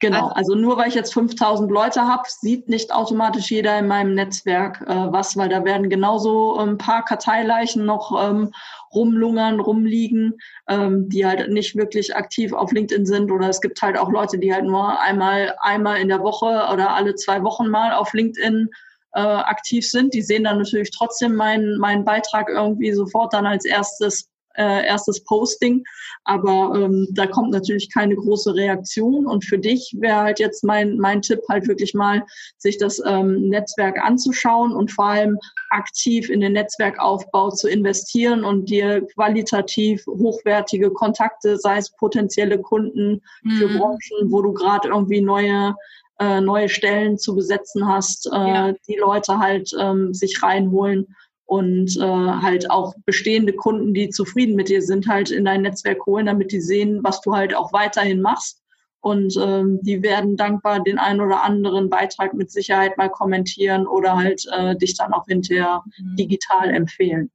Genau, 0.00 0.28
also, 0.28 0.34
also 0.34 0.54
nur 0.54 0.76
weil 0.76 0.88
ich 0.88 0.94
jetzt 0.94 1.12
5000 1.12 1.70
Leute 1.70 2.02
habe, 2.02 2.22
sieht 2.28 2.68
nicht 2.68 2.92
automatisch 2.92 3.50
jeder 3.50 3.78
in 3.78 3.88
meinem 3.88 4.14
Netzwerk 4.14 4.80
äh, 4.82 5.12
was, 5.12 5.36
weil 5.36 5.48
da 5.48 5.64
werden 5.64 5.90
genauso 5.90 6.56
ein 6.58 6.78
paar 6.78 7.04
Karteileichen 7.04 7.84
noch 7.84 8.12
ähm, 8.22 8.52
rumlungern, 8.94 9.60
rumliegen, 9.60 10.34
ähm, 10.68 11.08
die 11.08 11.26
halt 11.26 11.50
nicht 11.50 11.76
wirklich 11.76 12.16
aktiv 12.16 12.52
auf 12.52 12.72
LinkedIn 12.72 13.06
sind. 13.06 13.30
Oder 13.30 13.48
es 13.48 13.60
gibt 13.60 13.80
halt 13.82 13.98
auch 13.98 14.10
Leute, 14.10 14.38
die 14.38 14.52
halt 14.52 14.64
nur 14.64 15.00
einmal, 15.00 15.54
einmal 15.60 16.00
in 16.00 16.08
der 16.08 16.22
Woche 16.22 16.46
oder 16.72 16.94
alle 16.94 17.14
zwei 17.14 17.42
Wochen 17.42 17.68
mal 17.68 17.92
auf 17.92 18.12
LinkedIn 18.12 18.68
äh, 19.14 19.20
aktiv 19.20 19.88
sind. 19.88 20.14
Die 20.14 20.22
sehen 20.22 20.44
dann 20.44 20.58
natürlich 20.58 20.90
trotzdem 20.90 21.34
meinen, 21.34 21.78
meinen 21.78 22.04
Beitrag 22.04 22.48
irgendwie 22.48 22.92
sofort 22.92 23.32
dann 23.32 23.46
als 23.46 23.64
erstes 23.64 24.28
äh, 24.58 24.86
erstes 24.86 25.22
Posting, 25.24 25.84
aber 26.24 26.72
ähm, 26.74 27.08
da 27.12 27.26
kommt 27.26 27.52
natürlich 27.52 27.92
keine 27.92 28.16
große 28.16 28.54
Reaktion. 28.54 29.26
Und 29.26 29.44
für 29.44 29.58
dich 29.58 29.94
wäre 29.98 30.16
halt 30.16 30.40
jetzt 30.40 30.64
mein, 30.64 30.98
mein 30.98 31.22
Tipp 31.22 31.40
halt 31.48 31.68
wirklich 31.68 31.94
mal, 31.94 32.22
sich 32.58 32.76
das 32.76 33.00
ähm, 33.06 33.48
Netzwerk 33.48 33.98
anzuschauen 34.04 34.72
und 34.72 34.90
vor 34.90 35.06
allem 35.06 35.38
aktiv 35.70 36.28
in 36.28 36.40
den 36.40 36.52
Netzwerkaufbau 36.52 37.50
zu 37.50 37.68
investieren 37.68 38.44
und 38.44 38.68
dir 38.68 39.06
qualitativ 39.14 40.04
hochwertige 40.06 40.90
Kontakte, 40.90 41.56
sei 41.56 41.78
es 41.78 41.94
potenzielle 41.96 42.58
Kunden 42.58 43.22
für 43.58 43.68
mhm. 43.68 43.78
Branchen, 43.78 44.30
wo 44.30 44.42
du 44.42 44.52
gerade 44.52 44.88
irgendwie 44.88 45.20
neue 45.20 45.74
äh, 46.20 46.40
neue 46.40 46.68
Stellen 46.68 47.16
zu 47.16 47.36
besetzen 47.36 47.86
hast, 47.86 48.26
äh, 48.26 48.36
ja. 48.36 48.72
die 48.88 48.96
Leute 48.96 49.38
halt 49.38 49.70
ähm, 49.78 50.12
sich 50.12 50.42
reinholen 50.42 51.14
und 51.48 51.96
äh, 51.96 52.02
halt 52.02 52.70
auch 52.70 52.94
bestehende 53.06 53.54
Kunden, 53.54 53.94
die 53.94 54.10
zufrieden 54.10 54.54
mit 54.54 54.68
dir 54.68 54.82
sind, 54.82 55.08
halt 55.08 55.30
in 55.30 55.46
dein 55.46 55.62
Netzwerk 55.62 56.04
holen, 56.04 56.26
damit 56.26 56.52
die 56.52 56.60
sehen, 56.60 57.00
was 57.02 57.22
du 57.22 57.34
halt 57.34 57.54
auch 57.54 57.72
weiterhin 57.72 58.20
machst. 58.20 58.62
Und 59.00 59.34
ähm, 59.40 59.78
die 59.80 60.02
werden 60.02 60.36
dankbar 60.36 60.82
den 60.82 60.98
einen 60.98 61.22
oder 61.22 61.42
anderen 61.42 61.88
Beitrag 61.88 62.34
mit 62.34 62.50
Sicherheit 62.50 62.98
mal 62.98 63.08
kommentieren 63.08 63.86
oder 63.86 64.16
halt 64.16 64.44
äh, 64.52 64.76
dich 64.76 64.94
dann 64.94 65.14
auch 65.14 65.24
hinterher 65.26 65.82
mhm. 65.96 66.16
digital 66.16 66.68
empfehlen. 66.68 67.30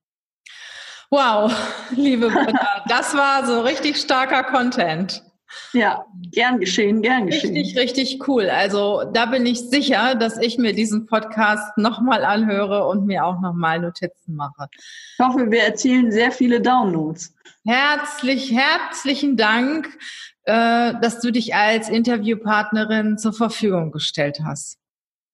Wow, 1.10 1.52
liebe 1.96 2.30
Britta, 2.30 2.84
das 2.88 3.16
war 3.16 3.48
so 3.48 3.62
richtig 3.62 3.98
starker 3.98 4.44
Content. 4.44 5.24
Ja, 5.74 6.06
gern 6.32 6.60
geschehen, 6.60 7.02
gern 7.02 7.28
geschehen. 7.28 7.54
Richtig, 7.54 7.78
richtig 7.78 8.28
cool. 8.28 8.50
Also 8.50 9.04
da 9.12 9.26
bin 9.26 9.46
ich 9.46 9.60
sicher, 9.70 10.16
dass 10.16 10.38
ich 10.38 10.58
mir 10.58 10.74
diesen 10.74 11.06
Podcast 11.06 11.78
nochmal 11.78 12.24
anhöre 12.26 12.88
und 12.88 13.06
mir 13.06 13.26
auch 13.26 13.42
nochmal 13.42 13.80
Notizen 13.80 14.36
mache. 14.36 14.68
Ich 14.74 15.26
hoffe, 15.26 15.50
wir 15.50 15.64
erzielen 15.64 16.12
sehr 16.12 16.32
viele 16.32 16.62
Downloads. 16.62 17.34
Herzlich, 17.66 18.52
herzlichen 18.52 19.38
Dank, 19.38 19.88
äh, 20.44 20.94
dass 21.02 21.20
du 21.22 21.32
dich 21.32 21.56
als 21.56 21.90
Interviewpartnerin 21.90 23.18
zur 23.18 23.34
Verfügung 23.34 23.92
gestellt 23.92 24.42
hast. 24.44 24.78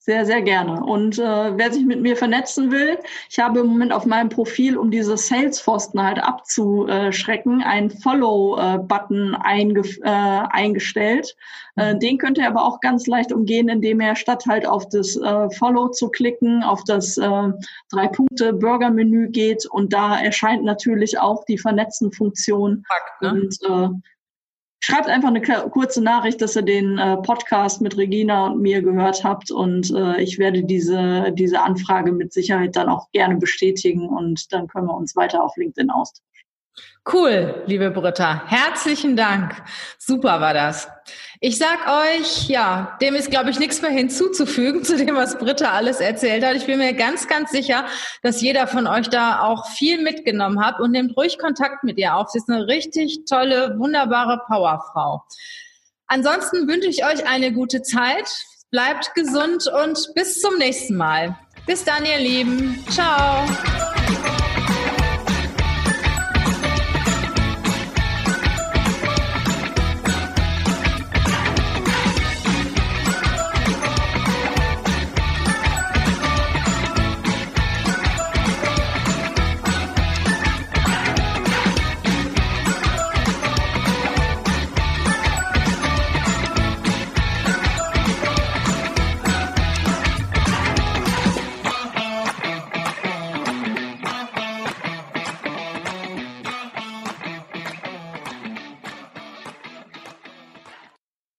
Sehr, 0.09 0.25
sehr 0.25 0.41
gerne. 0.41 0.83
Und 0.83 1.19
äh, 1.19 1.55
wer 1.55 1.71
sich 1.71 1.85
mit 1.85 2.01
mir 2.01 2.17
vernetzen 2.17 2.71
will, 2.71 2.97
ich 3.29 3.37
habe 3.37 3.59
im 3.59 3.67
Moment 3.67 3.93
auf 3.93 4.07
meinem 4.07 4.29
Profil, 4.29 4.75
um 4.75 4.89
diese 4.89 5.15
Salesforsten 5.15 6.01
halt 6.01 6.17
abzuschrecken, 6.17 7.61
einen 7.61 7.91
Follow-Button 7.91 9.35
einge 9.35 9.81
äh, 10.01 10.09
eingestellt. 10.49 11.35
Äh, 11.75 11.93
mhm. 11.93 11.99
den 11.99 12.17
könnt 12.17 12.39
ihr 12.39 12.47
aber 12.47 12.65
auch 12.65 12.79
ganz 12.79 13.05
leicht 13.05 13.31
umgehen, 13.31 13.69
indem 13.69 14.01
ihr 14.01 14.15
statt 14.15 14.45
halt 14.47 14.65
auf 14.65 14.89
das 14.89 15.15
äh, 15.15 15.49
Follow 15.51 15.89
zu 15.89 16.09
klicken, 16.09 16.63
auf 16.63 16.83
das 16.85 17.19
äh, 17.19 17.49
Drei-Punkte-Burger-Menü 17.91 19.29
geht 19.29 19.67
und 19.67 19.93
da 19.93 20.19
erscheint 20.19 20.63
natürlich 20.63 21.19
auch 21.19 21.45
die 21.45 21.59
Vernetzen-Funktion. 21.59 22.83
Ne? 23.21 23.29
Und 23.29 23.57
äh, 23.63 23.89
Schreibt 24.81 25.07
einfach 25.07 25.29
eine 25.29 25.41
kurze 25.41 26.01
Nachricht, 26.01 26.41
dass 26.41 26.55
ihr 26.55 26.61
den 26.61 26.97
äh, 26.97 27.17
Podcast 27.17 27.81
mit 27.81 27.97
Regina 27.97 28.47
und 28.47 28.61
mir 28.61 28.81
gehört 28.81 29.23
habt 29.23 29.51
und 29.51 29.91
äh, 29.93 30.21
ich 30.21 30.39
werde 30.39 30.63
diese, 30.63 31.31
diese 31.33 31.61
Anfrage 31.61 32.11
mit 32.11 32.31
Sicherheit 32.31 32.75
dann 32.75 32.87
auch 32.89 33.11
gerne 33.11 33.35
bestätigen 33.37 34.07
und 34.07 34.53
dann 34.53 34.67
können 34.67 34.87
wir 34.87 34.95
uns 34.95 35.15
weiter 35.15 35.43
auf 35.43 35.55
LinkedIn 35.57 35.89
austauschen. 35.89 36.25
Cool, 37.11 37.63
liebe 37.65 37.89
Britta. 37.91 38.45
Herzlichen 38.47 39.15
Dank. 39.15 39.63
Super 39.97 40.39
war 40.41 40.53
das. 40.53 40.87
Ich 41.41 41.57
sag 41.57 41.87
euch, 41.87 42.49
ja, 42.49 42.97
dem 43.01 43.15
ist, 43.15 43.31
glaube 43.31 43.49
ich, 43.49 43.59
nichts 43.59 43.81
mehr 43.81 43.91
hinzuzufügen 43.91 44.83
zu 44.83 44.97
dem, 44.97 45.15
was 45.15 45.37
Britta 45.37 45.71
alles 45.71 46.01
erzählt 46.01 46.43
hat. 46.43 46.55
Ich 46.55 46.65
bin 46.65 46.79
mir 46.79 46.93
ganz, 46.93 47.27
ganz 47.27 47.51
sicher, 47.51 47.85
dass 48.21 48.41
jeder 48.41 48.67
von 48.67 48.87
euch 48.87 49.09
da 49.09 49.43
auch 49.43 49.67
viel 49.67 50.01
mitgenommen 50.01 50.63
hat 50.63 50.81
und 50.81 50.91
nehmt 50.91 51.15
ruhig 51.15 51.37
Kontakt 51.39 51.85
mit 51.85 51.97
ihr 51.97 52.15
auf. 52.15 52.29
Sie 52.29 52.39
ist 52.39 52.49
eine 52.49 52.67
richtig 52.67 53.23
tolle, 53.25 53.79
wunderbare 53.79 54.41
Powerfrau. 54.47 55.23
Ansonsten 56.07 56.67
wünsche 56.67 56.89
ich 56.89 57.05
euch 57.05 57.25
eine 57.25 57.53
gute 57.53 57.83
Zeit. 57.83 58.29
Bleibt 58.69 59.15
gesund 59.15 59.65
und 59.67 60.11
bis 60.15 60.41
zum 60.41 60.57
nächsten 60.57 60.97
Mal. 60.97 61.37
Bis 61.65 61.85
dann, 61.85 62.05
ihr 62.05 62.19
Lieben. 62.19 62.83
Ciao. 62.89 63.47